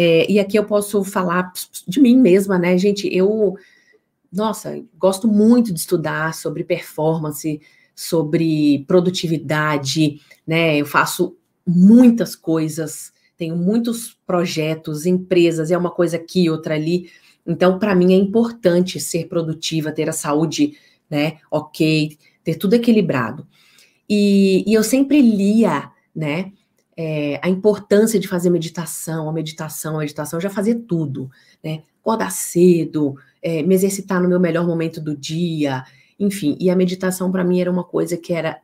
[0.00, 1.50] É, e aqui eu posso falar
[1.88, 3.12] de mim mesma, né, gente?
[3.12, 3.56] Eu,
[4.32, 7.60] nossa, gosto muito de estudar sobre performance,
[7.96, 10.76] sobre produtividade, né?
[10.76, 17.10] Eu faço muitas coisas, tenho muitos projetos, empresas, é uma coisa aqui, outra ali.
[17.44, 20.76] Então, para mim é importante ser produtiva, ter a saúde,
[21.10, 23.44] né, ok, ter tudo equilibrado.
[24.08, 26.52] E, e eu sempre lia, né,
[27.00, 31.30] é, a importância de fazer meditação, a meditação, a meditação, já fazia tudo,
[31.62, 31.84] né?
[32.00, 35.84] Acordar cedo, é, me exercitar no meu melhor momento do dia,
[36.18, 36.56] enfim.
[36.58, 38.58] E a meditação para mim era uma coisa que era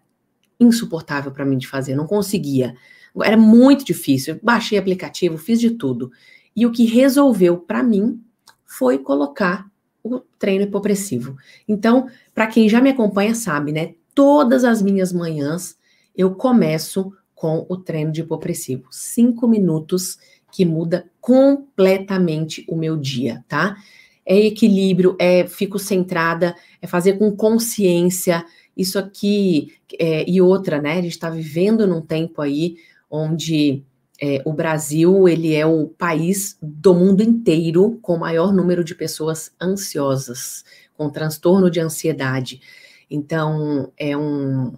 [0.59, 2.75] insuportável para mim de fazer, não conseguia.
[3.23, 4.35] Era muito difícil.
[4.35, 6.11] Eu baixei aplicativo, fiz de tudo.
[6.57, 8.20] E o que resolveu para mim
[8.64, 9.70] foi colocar
[10.03, 11.37] o treino hipopressivo.
[11.68, 13.94] Então, para quem já me acompanha sabe, né?
[14.12, 15.77] Todas as minhas manhãs
[16.16, 17.12] eu começo
[17.44, 18.85] com o treino de hipopressivo.
[18.90, 20.18] Cinco minutos
[20.50, 23.76] que muda completamente o meu dia, tá?
[24.24, 28.46] É equilíbrio, é fico centrada, é fazer com consciência.
[28.74, 30.92] Isso aqui é, e outra, né?
[30.92, 32.78] A gente está vivendo num tempo aí
[33.11, 33.85] onde
[34.18, 38.94] é, o Brasil ele é o país do mundo inteiro com o maior número de
[38.94, 40.64] pessoas ansiosas,
[40.96, 42.62] com transtorno de ansiedade.
[43.11, 44.72] Então, é um,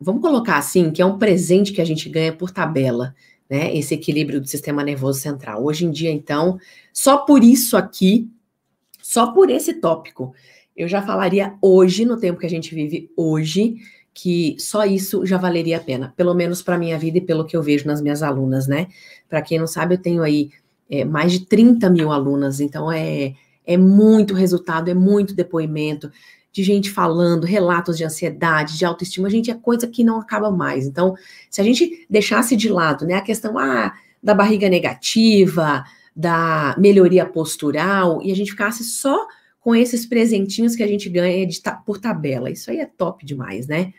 [0.00, 3.14] vamos colocar assim, que é um presente que a gente ganha por tabela,
[3.48, 3.74] né?
[3.76, 5.64] Esse equilíbrio do sistema nervoso central.
[5.64, 6.58] Hoje em dia, então,
[6.92, 8.28] só por isso aqui,
[9.02, 10.34] só por esse tópico,
[10.76, 13.76] eu já falaria hoje, no tempo que a gente vive hoje,
[14.12, 17.56] que só isso já valeria a pena, pelo menos para minha vida e pelo que
[17.56, 18.88] eu vejo nas minhas alunas, né?
[19.28, 20.50] Para quem não sabe, eu tenho aí
[20.88, 26.10] é, mais de 30 mil alunas, então é, é muito resultado, é muito depoimento
[26.56, 30.86] de gente falando, relatos de ansiedade, de autoestima, gente, é coisa que não acaba mais.
[30.86, 31.14] Então,
[31.50, 33.92] se a gente deixasse de lado, né, a questão ah,
[34.22, 35.84] da barriga negativa,
[36.16, 39.26] da melhoria postural, e a gente ficasse só
[39.60, 43.66] com esses presentinhos que a gente ganha de, por tabela, isso aí é top demais,
[43.66, 43.92] né?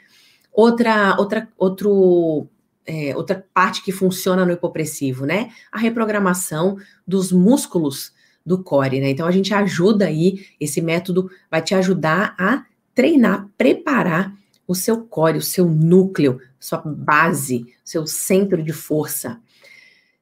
[0.51, 2.47] Outra, outra, outro
[2.87, 5.51] é, outra parte que funciona no hipopressivo, né?
[5.71, 8.13] A reprogramação dos músculos
[8.47, 9.09] do core, né?
[9.09, 14.33] Então a gente ajuda aí, esse método vai te ajudar a treinar, preparar
[14.65, 19.39] o seu core, o seu núcleo, sua base, seu centro de força.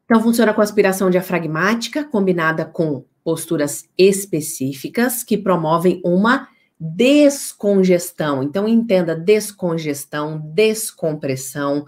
[0.06, 6.48] Então funciona com aspiração diafragmática combinada com posturas específicas que promovem uma
[6.80, 8.44] descongestão.
[8.44, 11.86] Então entenda descongestão, descompressão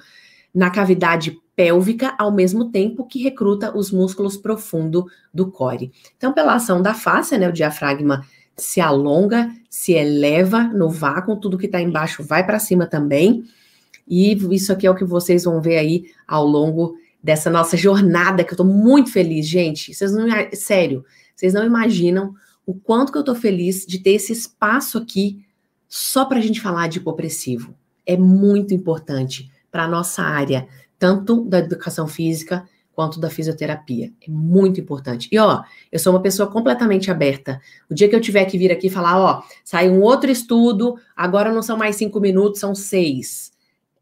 [0.53, 5.91] na cavidade pélvica, ao mesmo tempo que recruta os músculos profundo do core.
[6.15, 8.23] Então, pela ação da face, né, o diafragma
[8.55, 13.43] se alonga, se eleva no vácuo, tudo que está embaixo vai para cima também.
[14.07, 18.43] E isso aqui é o que vocês vão ver aí ao longo dessa nossa jornada,
[18.43, 19.93] que eu estou muito feliz, gente.
[19.93, 21.03] Vocês não, sério,
[21.36, 22.33] vocês não imaginam
[22.65, 25.43] o quanto que eu estou feliz de ter esse espaço aqui
[25.88, 27.73] só para a gente falar de hipopressivo.
[28.05, 34.12] É muito importante para a nossa área, tanto da educação física quanto da fisioterapia.
[34.27, 35.30] É muito importante.
[35.32, 37.62] E ó, eu sou uma pessoa completamente aberta.
[37.88, 41.53] O dia que eu tiver que vir aqui falar, ó, sai um outro estudo, agora
[41.53, 43.51] não são mais cinco minutos, são seis.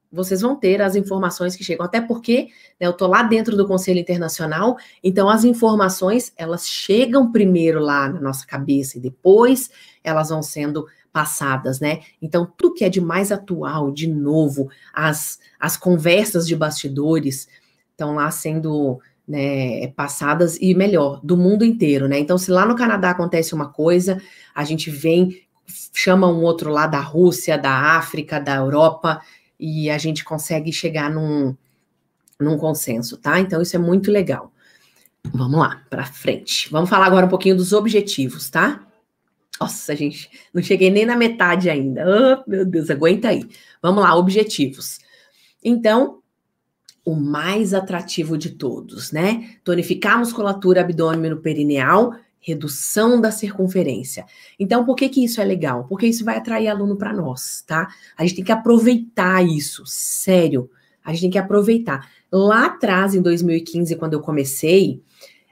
[0.10, 2.48] Vocês vão ter as informações que chegam, até porque
[2.80, 8.08] né, eu tô lá dentro do Conselho Internacional, então as informações elas chegam primeiro lá
[8.08, 9.70] na nossa cabeça e depois
[10.02, 12.02] elas vão sendo passadas, né?
[12.22, 17.48] Então, tudo que é de mais atual, de novo, as, as conversas de bastidores
[17.92, 22.20] estão lá sendo né, passadas e melhor, do mundo inteiro, né?
[22.20, 24.22] Então, se lá no Canadá acontece uma coisa,
[24.54, 25.42] a gente vem,
[25.94, 29.22] chama um outro lá da Rússia, da África, da Europa,
[29.58, 31.56] e a gente consegue chegar num,
[32.38, 33.40] num consenso, tá?
[33.40, 34.52] Então, isso é muito legal.
[35.34, 36.70] Vamos lá, para frente.
[36.70, 38.85] Vamos falar agora um pouquinho dos objetivos, tá?
[39.60, 42.04] Nossa, gente, não cheguei nem na metade ainda.
[42.06, 43.48] Oh, meu Deus, aguenta aí.
[43.82, 45.00] Vamos lá, objetivos.
[45.64, 46.20] Então,
[47.06, 49.56] o mais atrativo de todos, né?
[49.64, 54.26] Tonificar a musculatura abdômen perineal, redução da circunferência.
[54.60, 55.86] Então, por que que isso é legal?
[55.86, 57.88] Porque isso vai atrair aluno para nós, tá?
[58.18, 60.70] A gente tem que aproveitar isso, sério.
[61.04, 62.10] A gente tem que aproveitar.
[62.32, 65.02] Lá atrás, em 2015, quando eu comecei,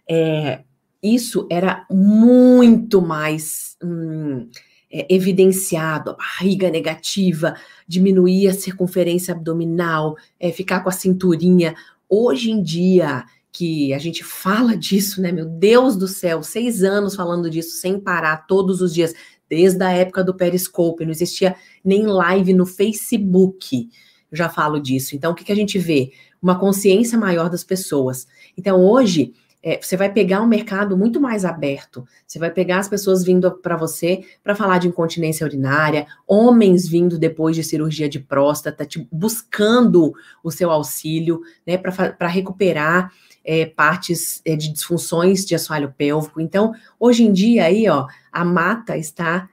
[0.10, 0.64] é,
[1.04, 4.47] isso era muito mais hum,
[4.89, 11.76] é, evidenciado, a barriga negativa, diminuir a circunferência abdominal, é, ficar com a cinturinha.
[12.08, 15.32] Hoje em dia, que a gente fala disso, né?
[15.32, 19.14] Meu Deus do céu, seis anos falando disso sem parar todos os dias,
[19.47, 23.89] desde a época do Periscope, não existia nem live no Facebook.
[24.32, 25.16] Já falo disso.
[25.16, 26.12] Então, o que, que a gente vê?
[26.41, 28.28] Uma consciência maior das pessoas.
[28.58, 29.34] Então, hoje,
[29.64, 32.05] é, você vai pegar um mercado muito mais aberto.
[32.28, 37.18] Você vai pegar as pessoas vindo para você para falar de incontinência urinária, homens vindo
[37.18, 43.14] depois de cirurgia de próstata, te, buscando o seu auxílio, né, para recuperar
[43.45, 46.41] é, partes é, de disfunções de assoalho pélvico.
[46.41, 49.49] Então, hoje em dia aí, ó, a mata está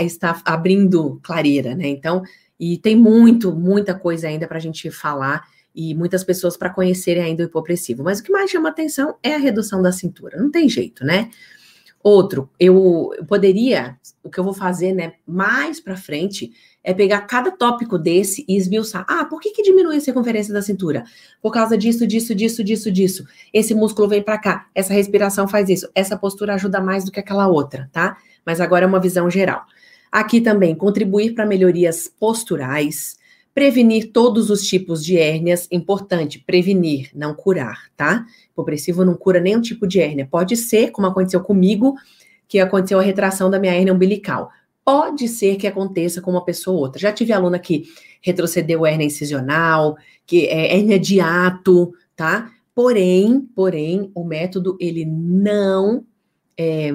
[0.00, 1.86] está abrindo clareira, né?
[1.86, 2.24] Então,
[2.58, 7.22] e tem muito, muita coisa ainda para a gente falar e muitas pessoas para conhecerem
[7.22, 8.02] ainda o hipopressivo.
[8.02, 10.38] Mas o que mais chama atenção é a redução da cintura.
[10.38, 11.30] Não tem jeito, né?
[12.02, 16.52] Outro, eu, poderia, o que eu vou fazer, né, mais para frente,
[16.82, 19.04] é pegar cada tópico desse e esmiuçar.
[19.08, 21.04] Ah, por que, que diminui a circunferência da cintura?
[21.42, 23.26] Por causa disso, disso, disso, disso, disso.
[23.52, 27.20] Esse músculo vem para cá, essa respiração faz isso, essa postura ajuda mais do que
[27.20, 28.16] aquela outra, tá?
[28.46, 29.66] Mas agora é uma visão geral.
[30.10, 33.18] Aqui também, contribuir para melhorias posturais,
[33.58, 38.24] Prevenir todos os tipos de hérnias, importante, prevenir, não curar, tá?
[38.52, 40.28] Hipopressivo não cura nenhum tipo de hérnia.
[40.30, 41.96] Pode ser, como aconteceu comigo,
[42.46, 44.48] que aconteceu a retração da minha hérnia umbilical.
[44.84, 47.00] Pode ser que aconteça com uma pessoa ou outra.
[47.00, 47.82] Já tive aluna que
[48.22, 52.52] retrocedeu hérnia incisional, que é hérnia de ato, tá?
[52.72, 56.04] Porém, porém, o método ele não
[56.56, 56.92] é,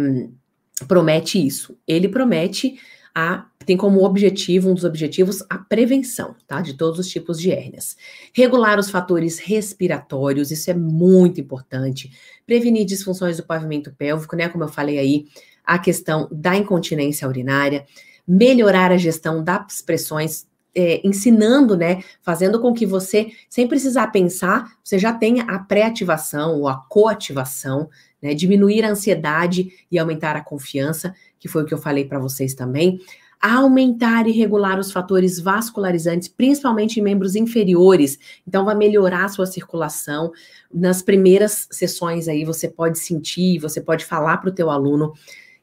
[0.87, 1.77] promete isso.
[1.85, 2.79] Ele promete
[3.13, 6.61] a tem como objetivo, um dos objetivos, a prevenção, tá?
[6.61, 7.95] De todos os tipos de hérnias.
[8.33, 12.11] Regular os fatores respiratórios, isso é muito importante.
[12.45, 14.49] Prevenir disfunções do pavimento pélvico, né?
[14.49, 15.25] Como eu falei aí,
[15.63, 17.85] a questão da incontinência urinária.
[18.27, 20.45] Melhorar a gestão das pressões,
[20.75, 22.03] é, ensinando, né?
[22.21, 27.89] Fazendo com que você, sem precisar pensar, você já tenha a pré-ativação ou a coativação,
[28.21, 28.33] né?
[28.33, 32.53] Diminuir a ansiedade e aumentar a confiança, que foi o que eu falei para vocês
[32.53, 32.99] também
[33.43, 38.17] aumentar e regular os fatores vascularizantes, principalmente em membros inferiores.
[38.47, 40.31] Então, vai melhorar a sua circulação.
[40.73, 45.11] Nas primeiras sessões aí, você pode sentir, você pode falar para o teu aluno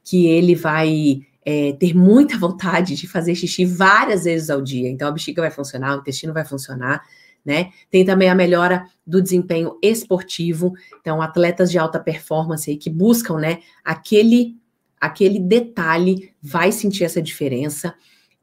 [0.04, 4.90] que ele vai é, ter muita vontade de fazer xixi várias vezes ao dia.
[4.90, 7.02] Então, a bexiga vai funcionar, o intestino vai funcionar.
[7.42, 7.70] Né?
[7.90, 10.74] Tem também a melhora do desempenho esportivo.
[11.00, 14.59] Então, atletas de alta performance aí que buscam, né, aquele
[15.00, 17.94] aquele detalhe vai sentir essa diferença.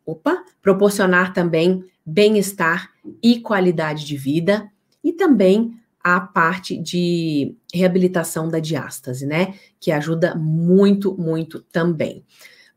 [0.05, 2.89] Opa, proporcionar também bem-estar
[3.21, 4.71] e qualidade de vida
[5.03, 9.53] e também a parte de reabilitação da diástase, né?
[9.79, 12.23] Que ajuda muito, muito também.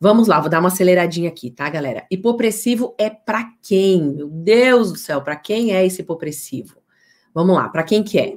[0.01, 2.07] Vamos lá, vou dar uma aceleradinha aqui, tá, galera?
[2.11, 4.15] Hipopressivo é para quem?
[4.15, 6.79] Meu Deus do céu, para quem é esse hipopressivo?
[7.33, 8.37] Vamos lá, para quem que é?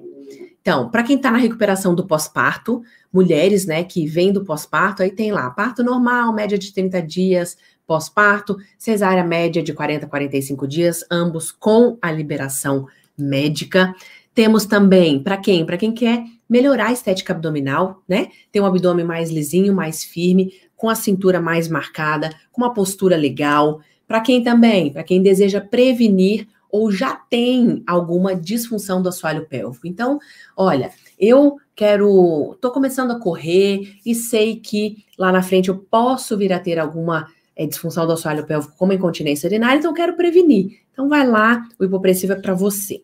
[0.64, 5.12] Então, para quem está na recuperação do pós-parto, mulheres, né, que vêm do pós-parto, aí
[5.12, 10.66] tem lá parto normal, média de 30 dias, pós-parto, cesárea média de 40 a 45
[10.66, 12.88] dias, ambos com a liberação
[13.18, 13.94] médica.
[14.34, 15.66] Temos também, para quem?
[15.66, 18.30] Para quem quer melhorar a estética abdominal, né?
[18.50, 23.18] Ter um abdômen mais lisinho, mais firme, com a cintura mais marcada, com uma postura
[23.18, 23.82] legal.
[24.08, 24.94] Para quem também?
[24.94, 29.86] Para quem deseja prevenir ou já tem alguma disfunção do assoalho pélvico.
[29.86, 30.18] Então,
[30.58, 36.36] olha, eu quero, tô começando a correr e sei que lá na frente eu posso
[36.36, 40.16] vir a ter alguma é, disfunção do assoalho pélvico, como incontinência urinária, então eu quero
[40.16, 40.80] prevenir.
[40.92, 43.04] Então vai lá, o hipopressivo é para você.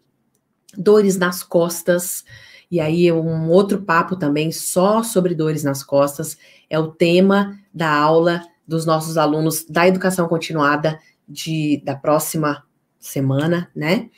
[0.76, 2.26] Dores nas costas,
[2.72, 7.94] e aí um outro papo também só sobre dores nas costas, é o tema da
[7.94, 12.64] aula dos nossos alunos da educação continuada de, da próxima
[13.00, 14.10] semana, né?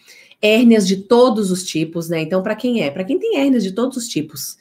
[0.41, 2.21] Hérnias de todos os tipos, né?
[2.21, 2.89] Então, para quem é?
[2.89, 4.57] Para quem tem hérnias de todos os tipos,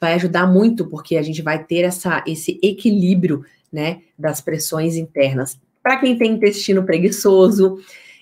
[0.00, 5.58] vai ajudar muito, porque a gente vai ter essa, esse equilíbrio, né, das pressões internas.
[5.82, 7.78] Para quem tem intestino preguiçoso,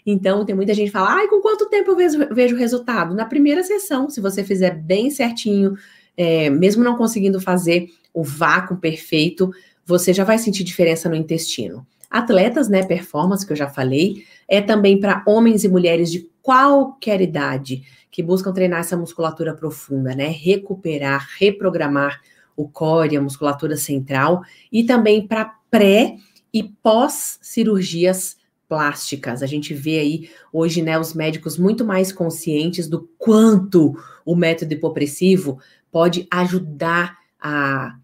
[0.06, 3.14] então tem muita gente que fala, ai, com quanto tempo eu vejo, vejo resultado?
[3.14, 5.76] Na primeira sessão, se você fizer bem certinho,
[6.16, 9.50] é, mesmo não conseguindo fazer o vácuo perfeito,
[9.84, 11.86] você já vai sentir diferença no intestino.
[12.10, 17.22] Atletas, né, performance, que eu já falei, é também para homens e mulheres de qualquer
[17.22, 22.20] idade que buscam treinar essa musculatura profunda, né, recuperar, reprogramar
[22.54, 26.16] o core, a musculatura central, e também para pré
[26.52, 28.36] e pós cirurgias
[28.68, 29.42] plásticas.
[29.42, 34.74] A gente vê aí hoje, né, os médicos muito mais conscientes do quanto o método
[34.74, 35.58] hipopressivo
[35.90, 37.96] pode ajudar a,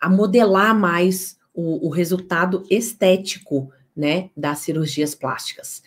[0.00, 5.82] a modelar mais o, o resultado estético, né, das cirurgias plásticas.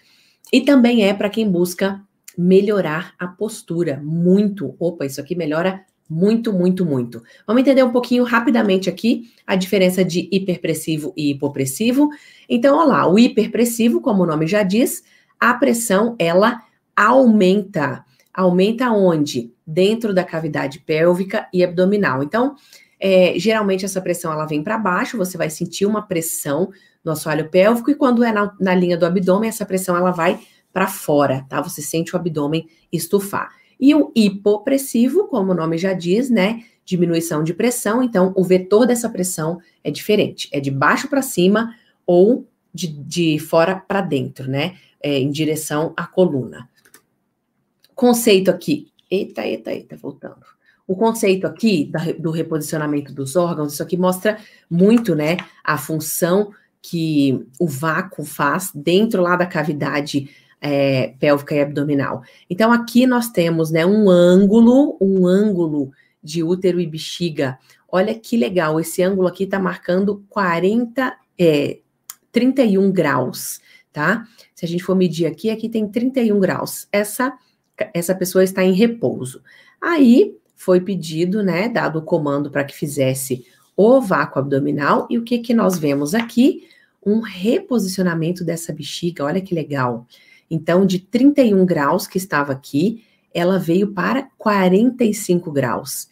[0.52, 2.00] E também é para quem busca
[2.38, 4.76] melhorar a postura muito.
[4.80, 7.24] Opa, isso aqui melhora muito, muito, muito.
[7.48, 12.10] Vamos entender um pouquinho rapidamente aqui a diferença de hiperpressivo e hipopressivo.
[12.48, 15.04] Então, olha lá, o hiperpressivo, como o nome já diz,
[15.40, 16.62] a pressão ela
[16.96, 18.06] aumenta.
[18.32, 19.52] Aumenta onde?
[19.66, 22.22] Dentro da cavidade pélvica e abdominal.
[22.22, 22.56] Então,
[23.00, 26.72] é, geralmente essa pressão ela vem para baixo, você vai sentir uma pressão
[27.04, 30.40] no assoalho pélvico e quando é na, na linha do abdômen, essa pressão ela vai
[30.72, 31.62] para fora, tá?
[31.62, 33.52] Você sente o abdômen estufar.
[33.80, 36.64] E o hipopressivo, como o nome já diz, né?
[36.86, 41.76] Diminuição de pressão, então o vetor dessa pressão é diferente, é de baixo para cima
[42.06, 44.78] ou de, de fora para dentro, né?
[45.02, 46.70] É, em direção à coluna.
[47.94, 48.88] Conceito aqui.
[49.12, 50.44] Eita, eita, eita, voltando.
[50.88, 54.38] O conceito aqui da, do reposicionamento dos órgãos, isso aqui mostra
[54.70, 56.52] muito, né, a função
[56.86, 60.30] que o vácuo faz dentro lá da cavidade
[60.60, 62.24] é, pélvica e abdominal.
[62.50, 67.58] Então, aqui nós temos, né, um ângulo, um ângulo de útero e bexiga.
[67.90, 71.80] Olha que legal, esse ângulo aqui está marcando 40, é,
[72.34, 73.62] 31 graus,
[73.94, 74.28] tá?
[74.54, 76.88] Se a gente for medir aqui, aqui tem 31 graus.
[76.92, 77.34] Essa,
[77.94, 79.42] essa pessoa está em repouso.
[79.82, 85.24] Aí, foi pedido, né, dado o comando para que fizesse o vácuo abdominal, e o
[85.24, 86.68] que que nós vemos aqui?
[87.06, 90.08] Um reposicionamento dessa bexiga, olha que legal.
[90.50, 96.08] Então, de 31 graus que estava aqui, ela veio para 45 graus.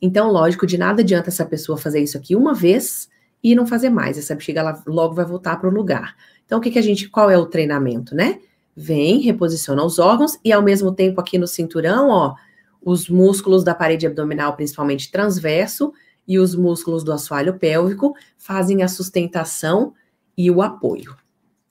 [0.00, 3.08] Então, lógico, de nada adianta essa pessoa fazer isso aqui uma vez
[3.42, 4.18] e não fazer mais.
[4.18, 6.14] Essa bexiga ela logo vai voltar para o lugar.
[6.44, 8.38] Então, o que, que a gente, qual é o treinamento, né?
[8.76, 12.34] Vem, reposiciona os órgãos e ao mesmo tempo aqui no cinturão, ó,
[12.80, 15.92] os músculos da parede abdominal, principalmente transverso,
[16.28, 19.94] e os músculos do assoalho pélvico fazem a sustentação
[20.38, 21.16] e o apoio,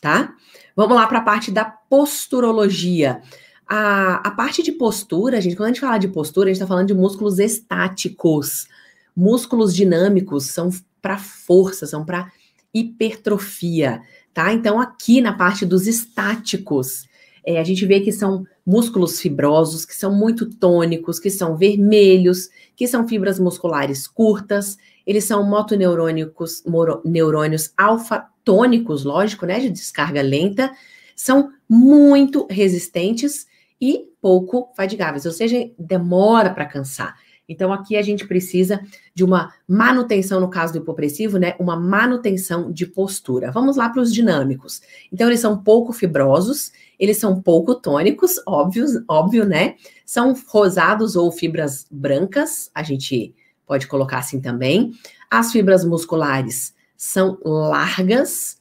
[0.01, 0.36] tá?
[0.76, 3.22] Vamos lá para a parte da posturologia.
[3.65, 6.68] A, a parte de postura, gente, quando a gente fala de postura, a gente está
[6.68, 8.68] falando de músculos estáticos.
[9.15, 10.70] Músculos dinâmicos são
[11.01, 12.30] para força, são para
[12.74, 14.01] hipertrofia,
[14.34, 14.51] tá?
[14.53, 17.07] Então, aqui na parte dos estáticos,
[17.45, 22.49] é, a gente vê que são músculos fibrosos, que são muito tônicos, que são vermelhos,
[22.76, 26.61] que são fibras musculares curtas, eles são motoneurônicos,
[27.05, 30.69] neurônios alfa-tônicos, lógico, né, de descarga lenta,
[31.15, 33.47] são muito resistentes
[33.79, 37.15] e pouco fadigáveis, ou seja, demora para cansar.
[37.49, 38.81] Então, aqui a gente precisa
[39.15, 41.55] de uma manutenção, no caso do hipopressivo, né?
[41.57, 43.51] Uma manutenção de postura.
[43.51, 44.81] Vamos lá para os dinâmicos.
[45.13, 49.75] Então, eles são pouco fibrosos, eles são pouco tônicos, óbvio, óbvio, né?
[50.05, 53.33] São rosados ou fibras brancas, a gente
[53.68, 54.93] pode colocar assim também.
[55.30, 58.57] As fibras musculares são largas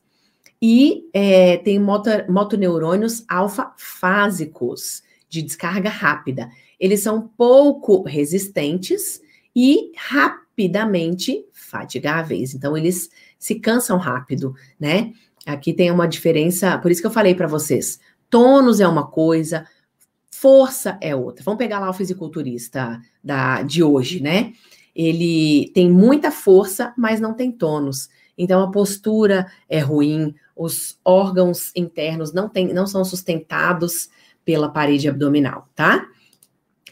[0.61, 9.21] e é, tem motor, motoneurônios alfa-fásicos de descarga rápida eles são pouco resistentes
[9.55, 12.55] e rapidamente fatigáveis.
[12.55, 15.13] Então, eles se cansam rápido, né?
[15.45, 19.67] Aqui tem uma diferença, por isso que eu falei para vocês: tônus é uma coisa,
[20.31, 21.45] força é outra.
[21.45, 24.53] Vamos pegar lá o fisiculturista da, de hoje, né?
[24.97, 28.09] Ele tem muita força, mas não tem tônus.
[28.36, 34.09] Então a postura é ruim, os órgãos internos não, tem, não são sustentados
[34.42, 36.07] pela parede abdominal, tá?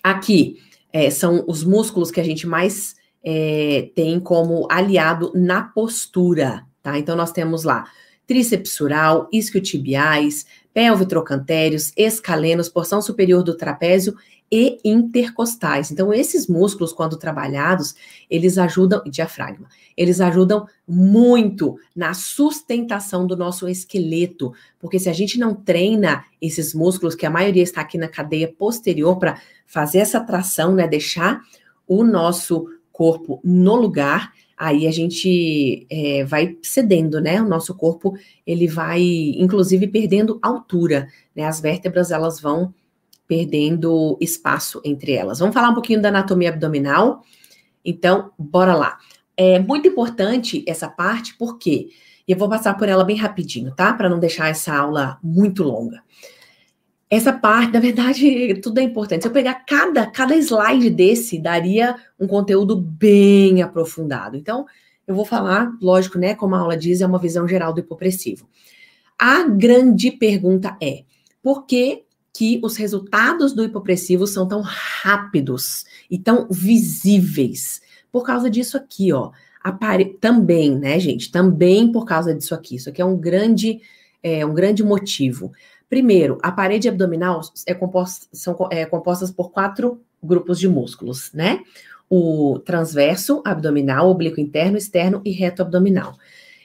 [0.03, 0.59] Aqui
[0.93, 2.95] é, são os músculos que a gente mais
[3.25, 6.99] é, tem como aliado na postura, tá?
[6.99, 7.87] Então, nós temos lá
[8.27, 14.15] tríceps sural, isquiotibiais, pelvitrocantérios, escalenos, porção superior do trapézio
[14.55, 15.91] e intercostais.
[15.91, 17.93] Então, esses músculos, quando trabalhados,
[18.31, 25.41] eles ajudam, diafragma, eles ajudam muito na sustentação do nosso esqueleto, porque se a gente
[25.41, 30.21] não treina esses músculos, que a maioria está aqui na cadeia posterior, para fazer essa
[30.21, 31.41] tração, né, deixar
[31.85, 37.43] o nosso corpo no lugar, aí a gente é, vai cedendo, né?
[37.43, 38.15] O nosso corpo
[38.47, 39.03] ele vai,
[39.37, 41.45] inclusive, perdendo altura, né?
[41.45, 42.73] As vértebras elas vão
[43.27, 45.39] perdendo espaço entre elas.
[45.39, 47.23] Vamos falar um pouquinho da anatomia abdominal.
[47.85, 48.99] Então, bora lá.
[49.37, 51.89] é muito importante essa parte, porque
[52.27, 53.93] e eu vou passar por ela bem rapidinho, tá?
[53.93, 56.03] Para não deixar essa aula muito longa.
[57.11, 59.23] Essa parte, na verdade, tudo é importante.
[59.23, 64.37] Se eu pegar cada, cada slide desse, daria um conteúdo bem aprofundado.
[64.37, 64.65] Então,
[65.07, 66.35] eu vou falar, lógico, né?
[66.35, 68.49] Como a aula diz, é uma visão geral do hipopressivo.
[69.19, 71.05] A grande pergunta é:
[71.43, 72.05] por que,
[72.35, 77.81] que os resultados do hipopressivo são tão rápidos e tão visíveis?
[78.11, 79.31] Por causa disso aqui, ó.
[79.63, 80.17] Apare...
[80.21, 81.31] Também, né, gente?
[81.31, 82.75] Também por causa disso aqui.
[82.75, 83.81] Isso aqui é um grande,
[84.21, 85.53] é, um grande motivo.
[85.89, 91.61] Primeiro, a parede abdominal é composta, são é, compostas por quatro grupos de músculos, né?
[92.11, 96.17] O transverso, abdominal, oblíquo interno, externo e reto abdominal.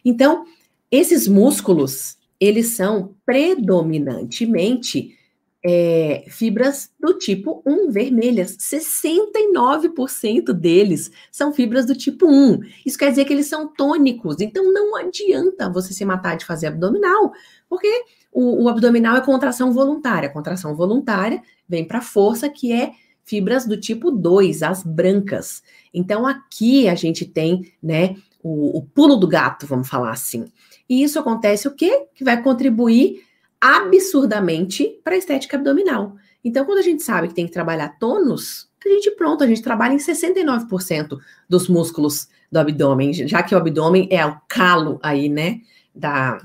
[0.03, 0.45] Então,
[0.89, 5.18] esses músculos, eles são predominantemente
[5.63, 8.55] é, fibras do tipo 1 vermelhas.
[8.57, 12.59] 69% deles são fibras do tipo 1.
[12.85, 14.39] Isso quer dizer que eles são tônicos.
[14.39, 17.31] Então não adianta você se matar de fazer abdominal,
[17.67, 20.29] porque o, o abdominal é contração voluntária.
[20.29, 22.91] A contração voluntária vem para força, que é
[23.23, 25.61] fibras do tipo 2, as brancas.
[25.93, 30.45] Então aqui a gente tem, né, o, o pulo do gato, vamos falar assim.
[30.87, 32.07] E isso acontece o quê?
[32.15, 33.23] Que vai contribuir
[33.61, 36.15] absurdamente para estética abdominal.
[36.43, 39.61] Então, quando a gente sabe que tem que trabalhar tônus, a gente pronto, a gente
[39.61, 45.29] trabalha em 69% dos músculos do abdômen, já que o abdômen é o calo aí,
[45.29, 45.61] né,
[45.93, 46.41] da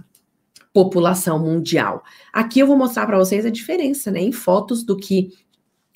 [0.72, 2.02] população mundial.
[2.32, 5.30] Aqui eu vou mostrar para vocês a diferença, né, em fotos do que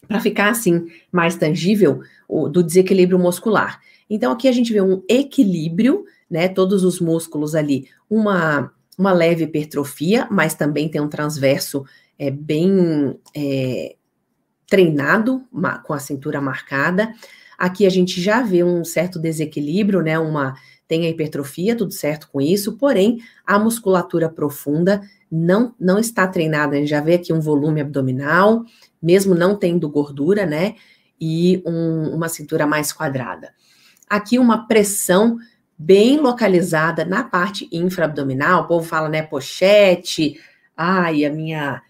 [0.06, 3.80] para ficar assim mais tangível o, do desequilíbrio muscular.
[4.08, 9.44] Então aqui a gente vê um equilíbrio, né, todos os músculos ali, uma uma leve
[9.44, 11.84] hipertrofia, mas também tem um transverso
[12.18, 13.94] é, bem é,
[14.68, 15.44] treinado,
[15.84, 17.14] com a cintura marcada.
[17.56, 20.18] Aqui a gente já vê um certo desequilíbrio, né?
[20.18, 20.54] Uma
[20.88, 26.74] tem a hipertrofia, tudo certo com isso, porém a musculatura profunda não, não está treinada.
[26.74, 28.64] A gente já vê aqui um volume abdominal,
[29.00, 30.76] mesmo não tendo gordura, né?
[31.20, 33.52] E um, uma cintura mais quadrada.
[34.08, 35.36] Aqui uma pressão
[35.78, 38.64] bem localizada na parte infraabdominal.
[38.64, 40.40] O povo fala, né, pochete,
[40.76, 41.80] ai, a minha,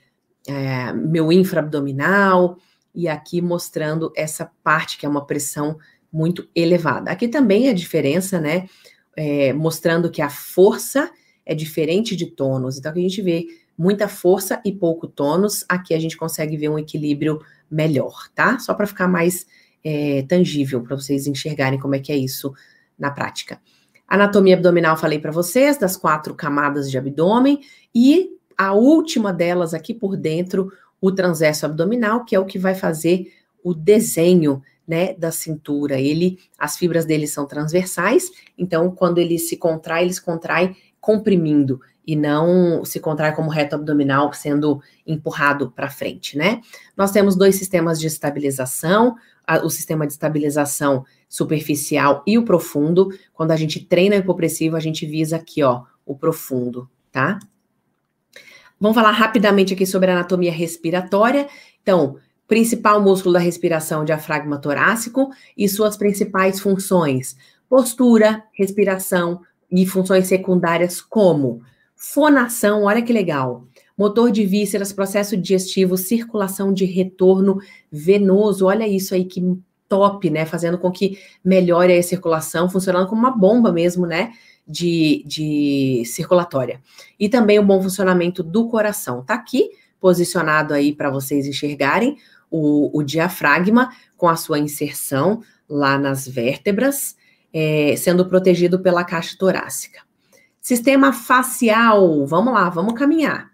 [0.46, 2.58] é, meu infraabdominal,
[2.94, 5.78] e aqui mostrando essa parte que é uma pressão
[6.12, 7.10] muito elevada.
[7.10, 8.68] Aqui também a diferença, né,
[9.16, 11.10] é, mostrando que a força
[11.46, 12.76] é diferente de tônus.
[12.76, 16.68] Então, aqui a gente vê muita força e pouco tônus, aqui a gente consegue ver
[16.68, 18.58] um equilíbrio melhor, tá?
[18.58, 19.46] Só para ficar mais
[19.82, 22.52] é, tangível, para vocês enxergarem como é que é isso
[22.98, 23.60] na prática.
[24.08, 27.60] Anatomia abdominal falei para vocês, das quatro camadas de abdômen,
[27.94, 32.74] e a última delas aqui por dentro, o transverso abdominal, que é o que vai
[32.74, 33.32] fazer
[33.62, 36.00] o desenho né, da cintura.
[36.00, 41.80] Ele, as fibras dele são transversais, então quando ele se contrai, ele se contrai comprimindo
[42.06, 46.62] e não se contrai como reto abdominal sendo empurrado para frente, né?
[46.96, 49.14] Nós temos dois sistemas de estabilização,
[49.64, 53.08] o sistema de estabilização superficial e o profundo.
[53.32, 57.38] Quando a gente treina o hipopressivo, a gente visa aqui, ó, o profundo, tá?
[58.80, 61.48] Vamos falar rapidamente aqui sobre a anatomia respiratória.
[61.82, 67.36] Então, principal músculo da respiração, diafragma torácico, e suas principais funções:
[67.68, 71.62] postura, respiração e funções secundárias como
[71.94, 73.66] fonação, olha que legal.
[73.98, 77.58] Motor de vísceras, processo digestivo, circulação de retorno
[77.90, 78.66] venoso.
[78.66, 79.42] Olha isso aí que
[79.88, 80.46] top, né?
[80.46, 84.32] Fazendo com que melhore a circulação, funcionando como uma bomba mesmo, né?
[84.66, 86.80] De, de circulatória.
[87.18, 89.24] E também o bom funcionamento do coração.
[89.24, 92.16] Tá aqui, posicionado aí para vocês enxergarem,
[92.50, 97.16] o, o, diafragma com a sua inserção lá nas vértebras,
[97.52, 100.00] é, sendo protegido pela caixa torácica.
[100.60, 103.50] Sistema facial, vamos lá, vamos caminhar.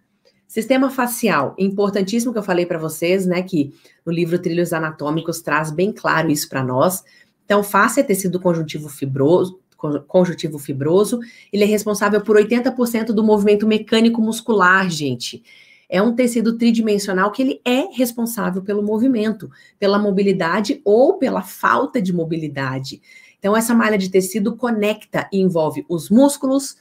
[0.55, 3.75] Sistema facial, importantíssimo que eu falei para vocês, né, que
[4.07, 7.03] no livro Trilhos Anatômicos traz bem claro isso para nós.
[7.45, 9.59] Então, face é tecido conjuntivo fibroso,
[10.07, 11.19] conjuntivo fibroso,
[11.53, 15.43] ele é responsável por 80% do movimento mecânico muscular, gente.
[15.89, 22.01] É um tecido tridimensional que ele é responsável pelo movimento, pela mobilidade ou pela falta
[22.01, 23.03] de mobilidade.
[23.41, 26.77] Então, essa malha de tecido conecta e envolve os músculos,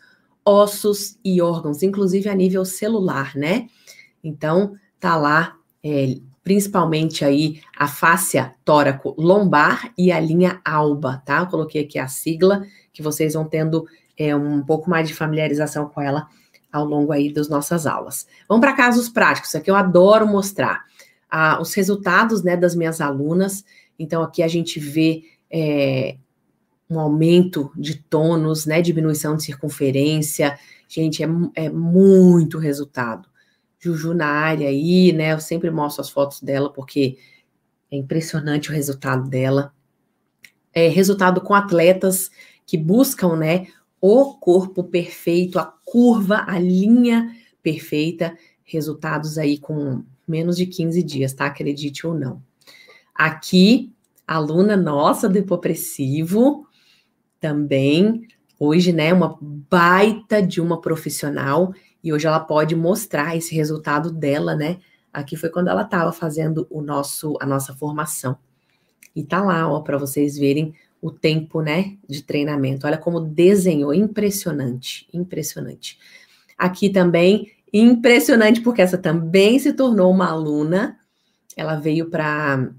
[0.46, 3.68] ossos e órgãos, inclusive a nível celular, né?
[4.24, 11.40] Então, tá lá, é, principalmente aí a fáscia tóraco lombar e a linha alba, tá?
[11.40, 13.86] Eu coloquei aqui a sigla, que vocês vão tendo
[14.18, 16.28] é, um pouco mais de familiarização com ela
[16.72, 18.28] ao longo aí das nossas aulas.
[18.48, 20.84] Vamos para casos práticos, aqui eu adoro mostrar
[21.30, 23.64] ah, os resultados, né, das minhas alunas.
[23.98, 26.18] Então, aqui a gente vê é,
[26.94, 28.82] um aumento de tônus, né?
[28.82, 30.58] Diminuição de circunferência.
[30.88, 33.28] Gente, é, é muito resultado.
[33.80, 35.34] Juju na área aí, né?
[35.34, 37.18] Eu sempre mostro as fotos dela porque
[37.92, 39.74] é impressionante o resultado dela.
[40.74, 42.32] É resultado com atletas
[42.66, 43.68] que buscam, né,
[44.02, 51.34] o corpo perfeito, a curva, a linha perfeita, resultados aí com menos de 15 dias,
[51.34, 51.46] tá?
[51.46, 52.42] Acredite ou não.
[53.14, 53.94] Aqui,
[54.28, 56.68] aluna nossa do hipopressivo,
[57.44, 58.26] também,
[58.58, 64.56] hoje, né, uma baita de uma profissional, e hoje ela pode mostrar esse resultado dela,
[64.56, 64.80] né?
[65.12, 68.38] Aqui foi quando ela estava fazendo o nosso, a nossa formação.
[69.14, 72.88] E tá lá, ó, para vocês verem o tempo, né, de treinamento.
[72.88, 76.00] Olha como desenhou, impressionante, impressionante.
[76.58, 80.98] Aqui também, impressionante, porque essa também se tornou uma aluna.
[81.58, 82.70] Ela veio para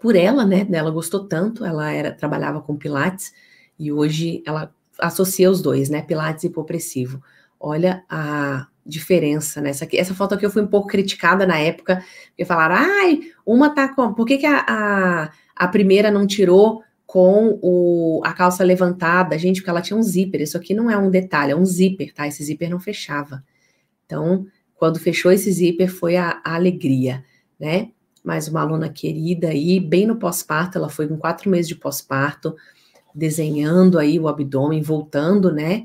[0.00, 0.66] por ela, né?
[0.72, 3.32] Ela gostou tanto, ela era trabalhava com pilates
[3.78, 6.02] e hoje ela associa os dois, né?
[6.02, 7.22] Pilates e hipopressivo.
[7.60, 9.98] Olha a diferença nessa aqui.
[9.98, 13.88] Essa foto aqui eu fui um pouco criticada na época, porque falaram: "Ai, uma tá
[13.88, 19.38] com, por que, que a, a, a primeira não tirou com o, a calça levantada,
[19.38, 20.42] gente, porque ela tinha um zíper.
[20.42, 22.26] Isso aqui não é um detalhe, é um zíper, tá?
[22.26, 23.44] Esse zíper não fechava.
[24.04, 27.24] Então, quando fechou esse zíper, foi a, a alegria,
[27.58, 27.90] né?
[28.24, 32.56] Mais uma aluna querida aí, bem no pós-parto, ela foi com quatro meses de pós-parto,
[33.16, 35.84] desenhando aí o abdômen, voltando, né?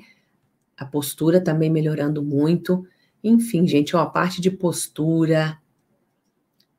[0.77, 2.85] A postura também melhorando muito.
[3.23, 5.57] Enfim, gente, ó, a parte de postura,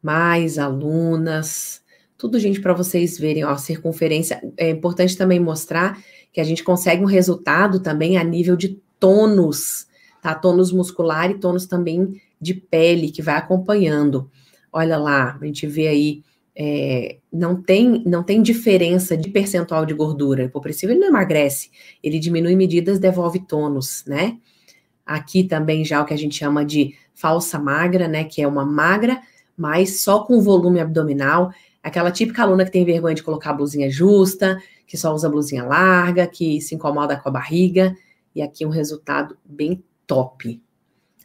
[0.03, 1.82] mais alunas,
[2.18, 4.40] tudo, gente, para vocês verem, ó, circunferência.
[4.57, 5.98] É importante também mostrar
[6.32, 9.86] que a gente consegue um resultado também a nível de tônus,
[10.20, 10.34] tá?
[10.34, 14.30] Tônus muscular e tônus também de pele, que vai acompanhando.
[14.70, 16.22] Olha lá, a gente vê aí,
[16.55, 20.42] é, não, tem, não tem diferença de percentual de gordura.
[20.42, 21.70] O hipopressivo ele não emagrece,
[22.03, 24.38] ele diminui medidas, devolve tônus, né?
[25.05, 28.24] Aqui também já o que a gente chama de falsa magra, né?
[28.24, 29.20] Que é uma magra,
[29.57, 31.53] mas só com volume abdominal.
[31.82, 35.64] Aquela típica aluna que tem vergonha de colocar a blusinha justa, que só usa blusinha
[35.64, 37.96] larga, que se incomoda com a barriga.
[38.34, 40.62] E aqui um resultado bem top.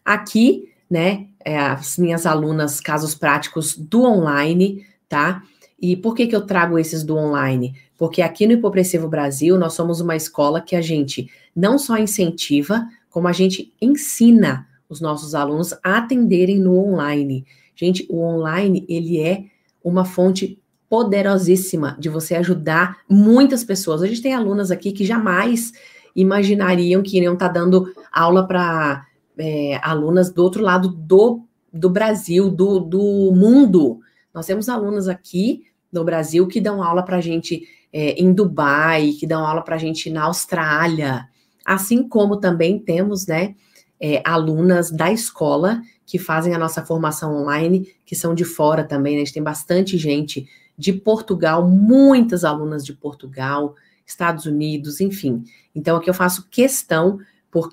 [0.03, 5.43] Aqui, né, é as minhas alunas, casos práticos do online, tá?
[5.79, 7.75] E por que, que eu trago esses do online?
[7.97, 12.87] Porque aqui no Hipopressivo Brasil, nós somos uma escola que a gente não só incentiva,
[13.09, 17.45] como a gente ensina os nossos alunos a atenderem no online.
[17.75, 19.45] Gente, o online, ele é
[19.83, 24.01] uma fonte poderosíssima de você ajudar muitas pessoas.
[24.01, 25.71] A gente tem alunas aqui que jamais
[26.15, 29.05] imaginariam que iriam estar tá dando aula para
[29.37, 31.41] é, alunas do outro lado do,
[31.71, 33.99] do Brasil, do, do mundo.
[34.37, 39.13] Nós temos alunas aqui no Brasil que dão aula para a gente é, em Dubai,
[39.19, 41.27] que dão aula para a gente na Austrália,
[41.65, 43.55] assim como também temos, né,
[43.99, 49.15] é, alunas da escola que fazem a nossa formação online, que são de fora também,
[49.15, 49.23] né?
[49.23, 53.73] A gente tem bastante gente de Portugal, muitas alunas de Portugal,
[54.05, 55.43] Estados Unidos, enfim.
[55.73, 57.17] Então, aqui eu faço questão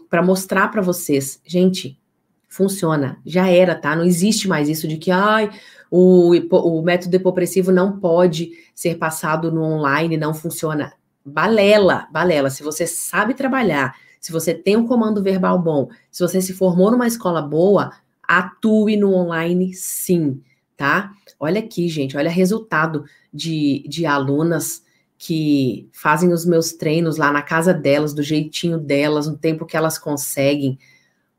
[0.09, 2.01] para mostrar para vocês, gente,
[2.49, 3.95] funciona, já era, tá?
[3.95, 5.51] Não existe mais isso de que, ai,
[5.91, 10.93] o, o método hipopressivo não pode ser passado no online, não funciona.
[11.24, 12.51] Balela, balela.
[12.51, 16.91] Se você sabe trabalhar, se você tem um comando verbal bom, se você se formou
[16.91, 20.41] numa escola boa, atue no online sim,
[20.76, 21.12] tá?
[21.39, 24.82] Olha aqui, gente, olha resultado de, de alunas
[25.16, 29.76] que fazem os meus treinos lá na casa delas, do jeitinho delas, no tempo que
[29.76, 30.78] elas conseguem.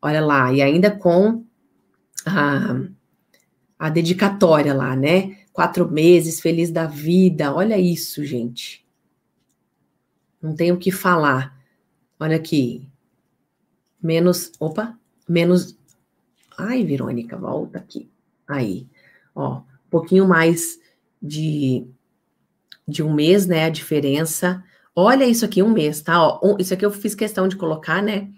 [0.02, 1.44] Olha lá, e ainda com
[3.78, 5.38] a dedicatória lá, né?
[5.52, 7.54] Quatro meses, feliz da vida.
[7.54, 8.86] Olha isso, gente.
[10.42, 11.58] Não tenho o que falar.
[12.20, 12.88] Olha aqui.
[14.02, 14.52] Menos.
[14.60, 14.98] Opa!
[15.28, 15.78] Menos.
[16.58, 18.10] Ai, Verônica, volta aqui.
[18.48, 18.88] Aí.
[19.34, 20.80] Ó, um pouquinho mais
[21.22, 21.86] de,
[22.88, 23.66] de um mês, né?
[23.66, 24.64] A diferença.
[24.96, 26.22] Olha isso aqui, um mês, tá?
[26.22, 28.30] Ó, isso aqui eu fiz questão de colocar, né?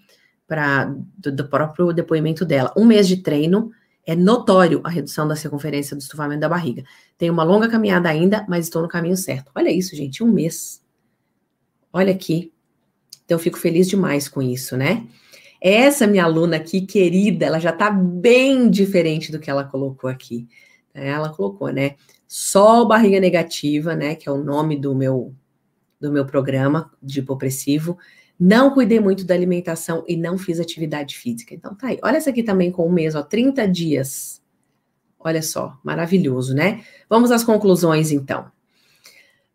[0.47, 0.85] Para
[1.17, 2.73] do, do próprio depoimento dela.
[2.75, 3.71] Um mês de treino
[4.07, 6.83] é notório a redução da circunferência do estufamento da barriga.
[7.17, 9.51] Tenho uma longa caminhada ainda, mas estou no caminho certo.
[9.53, 10.83] Olha isso, gente, um mês.
[11.93, 12.51] Olha aqui,
[13.27, 15.05] então, fico feliz demais com isso, né?
[15.59, 20.47] Essa minha aluna aqui, querida, ela já tá bem diferente do que ela colocou aqui.
[20.93, 21.95] Ela colocou, né?
[22.25, 24.15] Só barriga negativa, né?
[24.15, 25.35] Que é o nome do meu
[25.99, 27.97] do meu programa de hipopressivo.
[28.39, 31.53] Não cuidei muito da alimentação e não fiz atividade física.
[31.53, 31.99] Então tá aí.
[32.03, 34.41] Olha essa aqui também com um mês, ó, 30 dias.
[35.19, 36.83] Olha só, maravilhoso, né?
[37.09, 38.51] Vamos às conclusões então.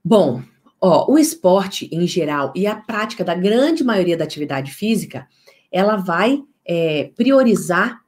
[0.04, 0.42] Bom,
[0.84, 5.28] Ó, o esporte em geral e a prática da grande maioria da atividade física,
[5.70, 8.00] ela vai é, priorizar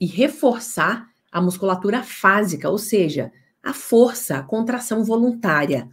[0.00, 3.30] e reforçar a musculatura fásica, ou seja,
[3.62, 5.90] a força, a contração voluntária,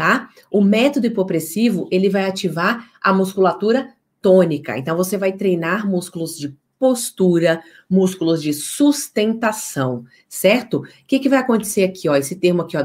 [0.00, 0.30] tá?
[0.50, 3.92] O método hipopressivo, ele vai ativar a musculatura
[4.22, 4.78] tônica.
[4.78, 10.78] Então, você vai treinar músculos de postura, músculos de sustentação, certo?
[10.78, 12.16] O que, que vai acontecer aqui, ó?
[12.16, 12.80] Esse termo aqui, ó,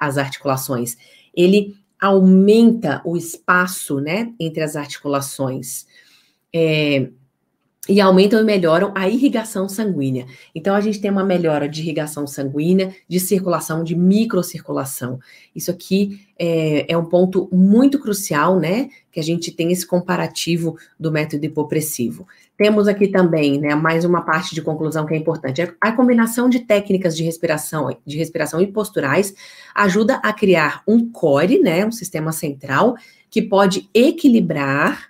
[0.00, 0.96] as articulações.
[1.32, 5.86] Ele aumenta o espaço, né, entre as articulações.
[6.52, 7.10] É,
[7.88, 10.26] e aumentam e melhoram a irrigação sanguínea.
[10.54, 15.18] Então, a gente tem uma melhora de irrigação sanguínea, de circulação, de microcirculação.
[15.56, 18.90] Isso aqui é, é, um ponto muito crucial, né?
[19.10, 22.26] Que a gente tem esse comparativo do método hipopressivo.
[22.58, 25.62] Temos aqui também, né, mais uma parte de conclusão que é importante.
[25.80, 29.32] A combinação de técnicas de respiração, de respiração e posturais
[29.72, 32.96] ajuda a criar um core, né, um sistema central,
[33.30, 35.08] que pode equilibrar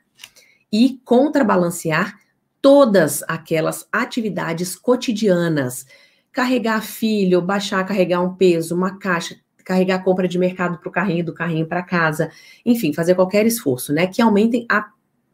[0.71, 2.19] e contrabalancear
[2.61, 5.87] todas aquelas atividades cotidianas.
[6.33, 11.25] Carregar filho, baixar, carregar um peso, uma caixa, carregar compra de mercado para o carrinho,
[11.25, 12.31] do carrinho para casa,
[12.65, 14.07] enfim, fazer qualquer esforço, né?
[14.07, 14.87] Que aumentem a,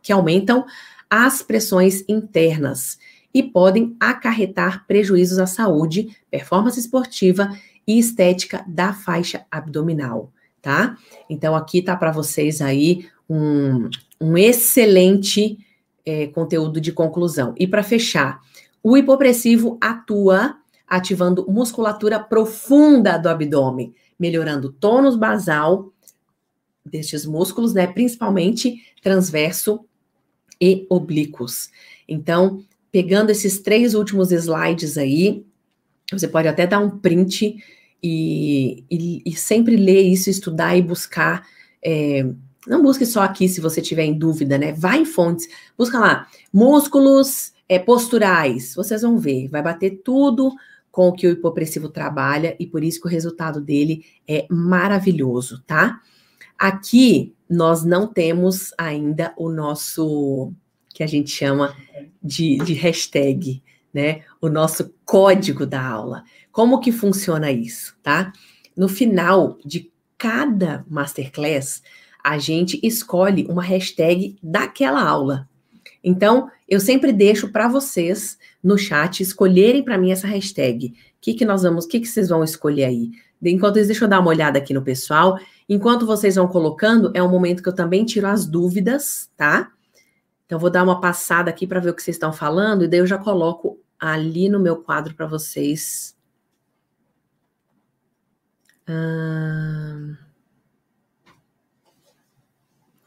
[0.03, 0.64] que aumentam
[1.09, 2.99] as pressões internas
[3.33, 7.51] e podem acarretar prejuízos à saúde, performance esportiva
[7.87, 10.97] e estética da faixa abdominal, tá?
[11.29, 13.89] Então aqui tá para vocês aí um,
[14.20, 15.59] um excelente
[16.05, 17.55] é, conteúdo de conclusão.
[17.59, 18.40] E para fechar,
[18.82, 25.92] o hipopressivo atua ativando musculatura profunda do abdômen, melhorando o tônus basal
[26.84, 29.84] destes músculos, né, principalmente transverso
[30.61, 31.70] e oblíquos.
[32.07, 35.44] Então, pegando esses três últimos slides aí,
[36.12, 37.57] você pode até dar um print
[38.02, 41.46] e, e, e sempre ler isso, estudar e buscar
[41.82, 42.26] é,
[42.67, 44.73] não busque só aqui se você tiver em dúvida, né?
[44.73, 50.53] Vai em fontes, busca lá, músculos é, posturais, vocês vão ver, vai bater tudo
[50.91, 55.62] com o que o hipopressivo trabalha e por isso que o resultado dele é maravilhoso,
[55.67, 56.01] tá?
[56.59, 60.53] Aqui nós não temos ainda o nosso
[60.95, 61.77] que a gente chama
[62.23, 63.62] de, de hashtag,
[63.93, 64.23] né?
[64.41, 66.23] O nosso código da aula.
[66.53, 68.33] Como que funciona isso, tá?
[68.77, 71.83] No final de cada masterclass,
[72.25, 75.47] a gente escolhe uma hashtag daquela aula.
[76.03, 80.87] Então, eu sempre deixo para vocês no chat escolherem para mim essa hashtag.
[80.87, 83.11] O que, que nós vamos, o que, que vocês vão escolher aí?
[83.43, 85.39] Enquanto isso, deixa eu dar uma olhada aqui no pessoal.
[85.68, 89.70] Enquanto vocês vão colocando, é um momento que eu também tiro as dúvidas, tá?
[90.47, 93.01] Então, vou dar uma passada aqui para ver o que vocês estão falando, e daí
[93.01, 96.16] eu já coloco ali no meu quadro para vocês.
[98.89, 100.24] Hum...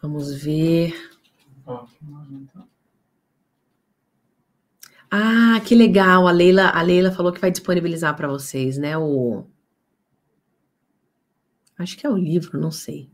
[0.07, 0.93] Vamos ver.
[5.11, 6.25] Ah, que legal.
[6.25, 8.97] A Leila, a Leila falou que vai disponibilizar para vocês, né?
[8.97, 9.45] O
[11.77, 13.09] Acho que é o livro, não sei.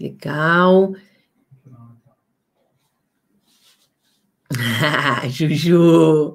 [0.00, 0.94] Legal.
[5.28, 6.32] Juju.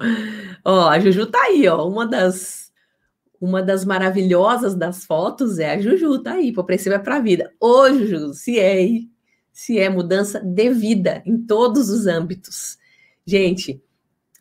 [0.64, 2.67] Ó, a Juju tá aí, ó, uma das
[3.40, 7.52] uma das maravilhosas das fotos é a Juju, tá aí, Popressiva é pra vida.
[7.60, 8.86] Ô, Juju, se é,
[9.52, 12.78] se é mudança de vida em todos os âmbitos.
[13.26, 13.82] Gente,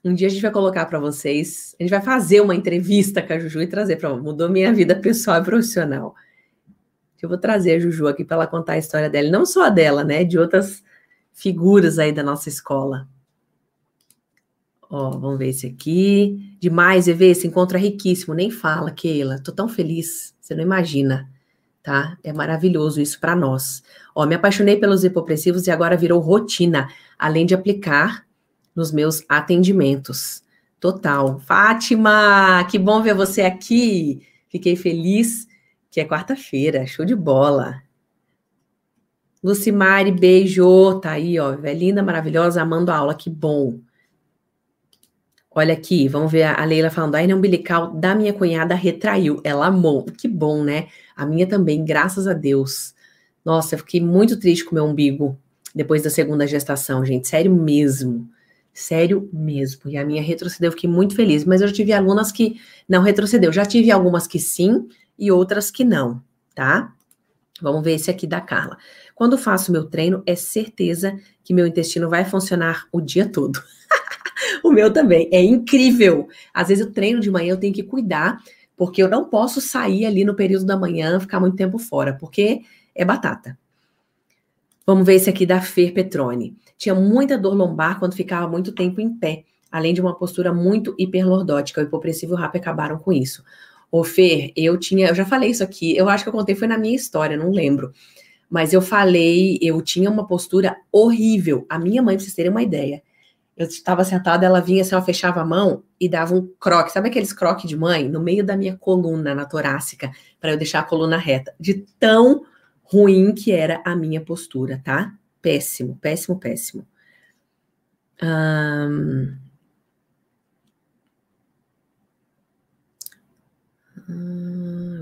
[0.04, 3.32] um dia a gente vai colocar para vocês, a gente vai fazer uma entrevista com
[3.32, 6.14] a Juju e trazer para mudou minha vida pessoal e profissional.
[7.20, 9.70] Eu vou trazer a Juju aqui para ela contar a história dela, não só a
[9.70, 10.82] dela, né, de outras
[11.32, 13.08] figuras aí da nossa escola.
[14.88, 16.56] Ó, vamos ver esse aqui.
[16.60, 18.34] Demais, EV, esse encontro é riquíssimo.
[18.34, 19.40] Nem fala, Keila.
[19.40, 20.34] Tô tão feliz.
[20.40, 21.28] Você não imagina,
[21.82, 22.16] tá?
[22.22, 23.82] É maravilhoso isso para nós.
[24.14, 28.24] Ó, me apaixonei pelos hipopressivos e agora virou rotina, além de aplicar
[28.74, 30.42] nos meus atendimentos.
[30.78, 31.40] Total.
[31.40, 34.22] Fátima, que bom ver você aqui.
[34.48, 35.48] Fiquei feliz
[35.90, 36.86] que é quarta-feira.
[36.86, 37.82] Show de bola.
[39.42, 41.00] Lucimari, beijo.
[41.00, 41.54] Tá aí, ó.
[41.54, 43.14] Linda, maravilhosa, amando a aula.
[43.14, 43.80] Que bom.
[45.58, 47.14] Olha aqui, vamos ver a Leila falando.
[47.14, 49.40] A hernia umbilical da minha cunhada retraiu.
[49.42, 50.04] Ela amou.
[50.04, 50.88] Que bom, né?
[51.16, 52.94] A minha também, graças a Deus.
[53.42, 55.40] Nossa, eu fiquei muito triste com meu umbigo
[55.74, 57.26] depois da segunda gestação, gente.
[57.26, 58.28] Sério mesmo.
[58.70, 59.90] Sério mesmo.
[59.90, 61.42] E a minha retrocedeu, eu fiquei muito feliz.
[61.46, 63.50] Mas eu já tive alunas que não retrocedeu.
[63.50, 64.86] Já tive algumas que sim
[65.18, 66.22] e outras que não,
[66.54, 66.92] tá?
[67.62, 68.76] Vamos ver esse aqui da Carla.
[69.14, 73.58] Quando faço meu treino, é certeza que meu intestino vai funcionar o dia todo.
[74.68, 75.28] o meu também.
[75.32, 76.28] É incrível.
[76.52, 78.38] Às vezes eu treino de manhã, eu tenho que cuidar
[78.76, 82.60] porque eu não posso sair ali no período da manhã, ficar muito tempo fora, porque
[82.94, 83.58] é batata.
[84.86, 86.54] Vamos ver esse aqui da Fer Petrone.
[86.76, 90.94] Tinha muita dor lombar quando ficava muito tempo em pé, além de uma postura muito
[90.98, 91.80] hiperlordótica.
[91.80, 93.42] O hipopressivo e o RAP acabaram com isso.
[93.90, 96.68] Ô Fer, eu tinha, eu já falei isso aqui, eu acho que eu contei foi
[96.68, 97.92] na minha história, não lembro.
[98.48, 101.66] Mas eu falei, eu tinha uma postura horrível.
[101.68, 103.02] A minha mãe, pra vocês terem uma ideia,
[103.56, 106.92] eu estava sentada, ela vinha assim, ela fechava a mão e dava um croque.
[106.92, 108.06] Sabe aqueles croques de mãe?
[108.08, 111.54] No meio da minha coluna, na torácica, para eu deixar a coluna reta.
[111.58, 112.44] De tão
[112.82, 115.14] ruim que era a minha postura, tá?
[115.40, 116.86] Péssimo, péssimo, péssimo.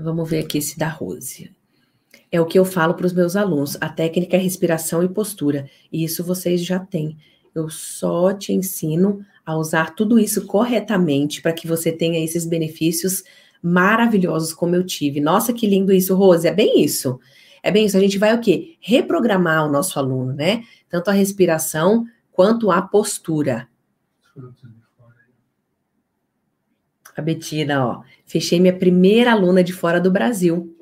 [0.01, 1.53] Vamos ver aqui esse da Rose.
[2.31, 3.77] É o que eu falo para os meus alunos.
[3.81, 5.69] A técnica é respiração e postura.
[5.91, 7.17] E isso vocês já têm.
[7.55, 13.23] Eu só te ensino a usar tudo isso corretamente para que você tenha esses benefícios
[13.63, 15.21] maravilhosos como eu tive.
[15.21, 16.45] Nossa, que lindo isso, Rose.
[16.45, 17.17] É bem isso.
[17.63, 17.95] É bem isso.
[17.95, 18.75] A gente vai o quê?
[18.81, 20.63] Reprogramar o nosso aluno, né?
[20.89, 23.69] Tanto a respiração quanto a postura.
[27.15, 28.01] A Betina, ó.
[28.25, 30.75] Fechei minha primeira aluna de fora do Brasil.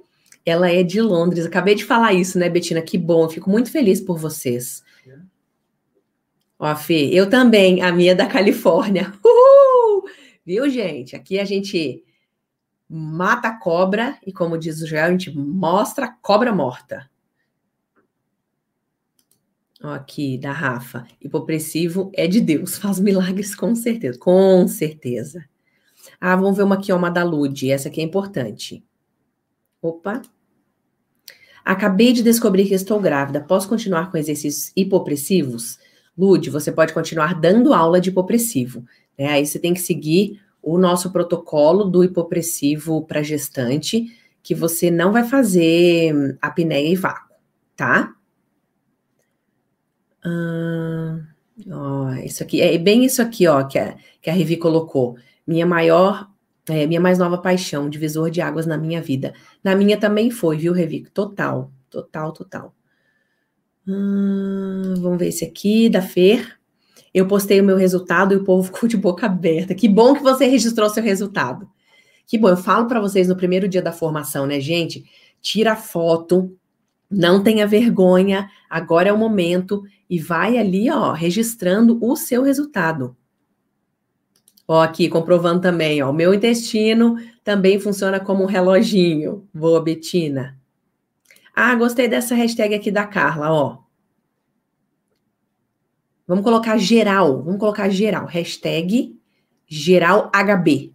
[0.44, 1.46] Ela é de Londres.
[1.46, 2.82] Acabei de falar isso, né, Betina?
[2.82, 3.30] Que bom.
[3.30, 4.84] Fico muito feliz por vocês.
[6.64, 9.12] Ó, Fê, eu também, a minha é da Califórnia.
[9.22, 10.06] Uhul!
[10.46, 11.14] Viu, gente?
[11.14, 12.02] Aqui a gente
[12.90, 17.10] mata a cobra e, como diz o Joel, a gente mostra a cobra morta.
[19.84, 21.06] Ó, aqui, da Rafa.
[21.20, 24.18] Hipopressivo é de Deus, faz milagres com certeza.
[24.18, 25.44] Com certeza.
[26.18, 27.70] Ah, vamos ver uma aqui, ó, uma da Lud.
[27.70, 28.82] Essa aqui é importante.
[29.82, 30.22] Opa.
[31.66, 33.42] Acabei de descobrir que estou grávida.
[33.42, 35.83] Posso continuar com exercícios hipopressivos?
[36.18, 38.86] Lude, você pode continuar dando aula de hipopressivo.
[39.18, 39.28] Né?
[39.28, 45.12] Aí você tem que seguir o nosso protocolo do hipopressivo para gestante, que você não
[45.12, 47.36] vai fazer apneia e vácuo,
[47.76, 48.14] tá?
[51.70, 55.18] ó, isso aqui, é bem isso aqui, ó, que a, que a Revi colocou.
[55.46, 56.30] Minha maior,
[56.68, 59.34] é, minha mais nova paixão, divisor de águas na minha vida.
[59.64, 61.04] Na minha também foi, viu, Revi?
[61.14, 62.74] Total, total, total.
[63.88, 66.58] Hum, vamos ver esse aqui, da Fer.
[67.14, 69.76] Eu postei o meu resultado e o povo ficou de boca aberta.
[69.76, 71.70] Que bom que você registrou seu resultado.
[72.26, 75.04] Que bom, eu falo para vocês no primeiro dia da formação, né, gente?
[75.42, 76.56] Tira foto,
[77.12, 83.16] não tenha vergonha, agora é o momento e vai ali, ó, registrando o seu resultado.
[84.66, 89.46] Ó, aqui, comprovando também, ó, o meu intestino também funciona como um reloginho.
[89.54, 90.58] Boa, Betina.
[91.54, 93.84] Ah, gostei dessa hashtag aqui da Carla, ó.
[96.26, 99.20] Vamos colocar geral, vamos colocar geral, hashtag
[99.68, 100.94] geral HB,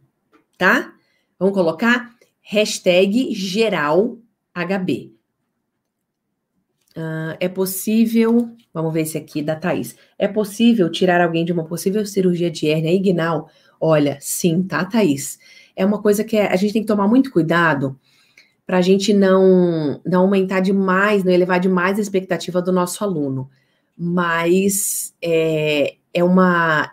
[0.56, 0.92] tá?
[1.38, 4.18] Vamos colocar hashtag geral
[4.54, 5.12] HB.
[6.96, 9.94] Uh, ah, é possível, vamos ver esse aqui da Thaís.
[10.18, 13.48] É possível tirar alguém de uma possível cirurgia de hérnia inguinal?
[13.80, 15.38] Olha, sim, tá, Thaís?
[15.76, 17.96] É uma coisa que é, a gente tem que tomar muito cuidado,
[18.68, 23.48] para a gente não, não aumentar demais, não elevar demais a expectativa do nosso aluno.
[23.96, 26.92] Mas é, é uma,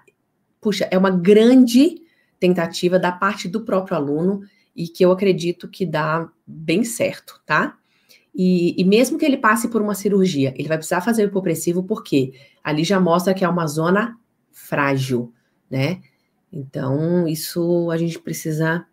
[0.61, 2.01] puxa, é uma grande
[2.39, 7.77] tentativa da parte do próprio aluno e que eu acredito que dá bem certo, tá?
[8.33, 11.83] E, e, mesmo que ele passe por uma cirurgia, ele vai precisar fazer o hipopressivo
[11.83, 12.31] porque
[12.63, 14.17] ali já mostra que é uma zona
[14.49, 15.33] frágil,
[15.69, 15.99] né?
[16.53, 18.85] Então, isso a gente precisa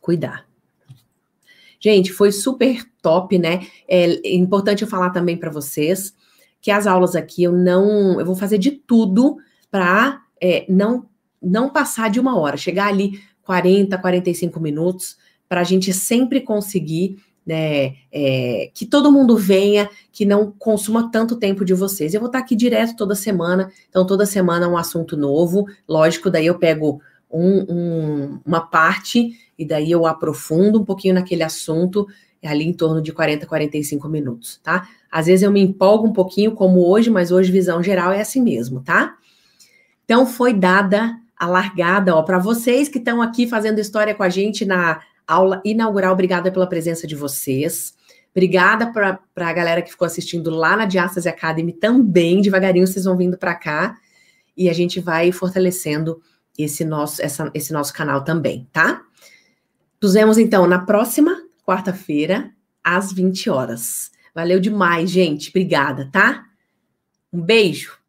[0.00, 0.50] cuidar.
[1.82, 3.66] Gente, foi super top, né?
[3.88, 6.14] É importante eu falar também para vocês
[6.60, 9.36] que as aulas aqui eu não, eu vou fazer de tudo
[9.68, 11.06] para é, não
[11.42, 15.16] não passar de uma hora, chegar ali 40, 45 minutos,
[15.48, 21.34] para a gente sempre conseguir né, é, que todo mundo venha, que não consuma tanto
[21.34, 22.14] tempo de vocês.
[22.14, 25.66] Eu vou estar aqui direto toda semana, então toda semana um assunto novo.
[25.88, 27.02] Lógico, daí eu pego
[27.32, 32.06] um, um, uma parte e daí eu aprofundo um pouquinho naquele assunto,
[32.44, 34.88] ali em torno de 40, 45 minutos, tá?
[35.10, 38.42] Às vezes eu me empolgo um pouquinho, como hoje, mas hoje visão geral é assim
[38.42, 39.16] mesmo, tá?
[40.04, 44.28] Então foi dada a largada, ó, para vocês que estão aqui fazendo história com a
[44.28, 47.94] gente na aula inaugural, obrigada pela presença de vocês.
[48.32, 52.40] Obrigada para a galera que ficou assistindo lá na Diastase Academy também.
[52.40, 53.96] Devagarinho vocês vão vindo para cá
[54.56, 56.20] e a gente vai fortalecendo
[56.58, 59.02] esse nosso, essa, esse nosso canal também, tá?
[60.02, 64.10] Nos vemos então na próxima quarta-feira, às 20 horas.
[64.34, 65.50] Valeu demais, gente.
[65.50, 66.44] Obrigada, tá?
[67.32, 68.01] Um beijo.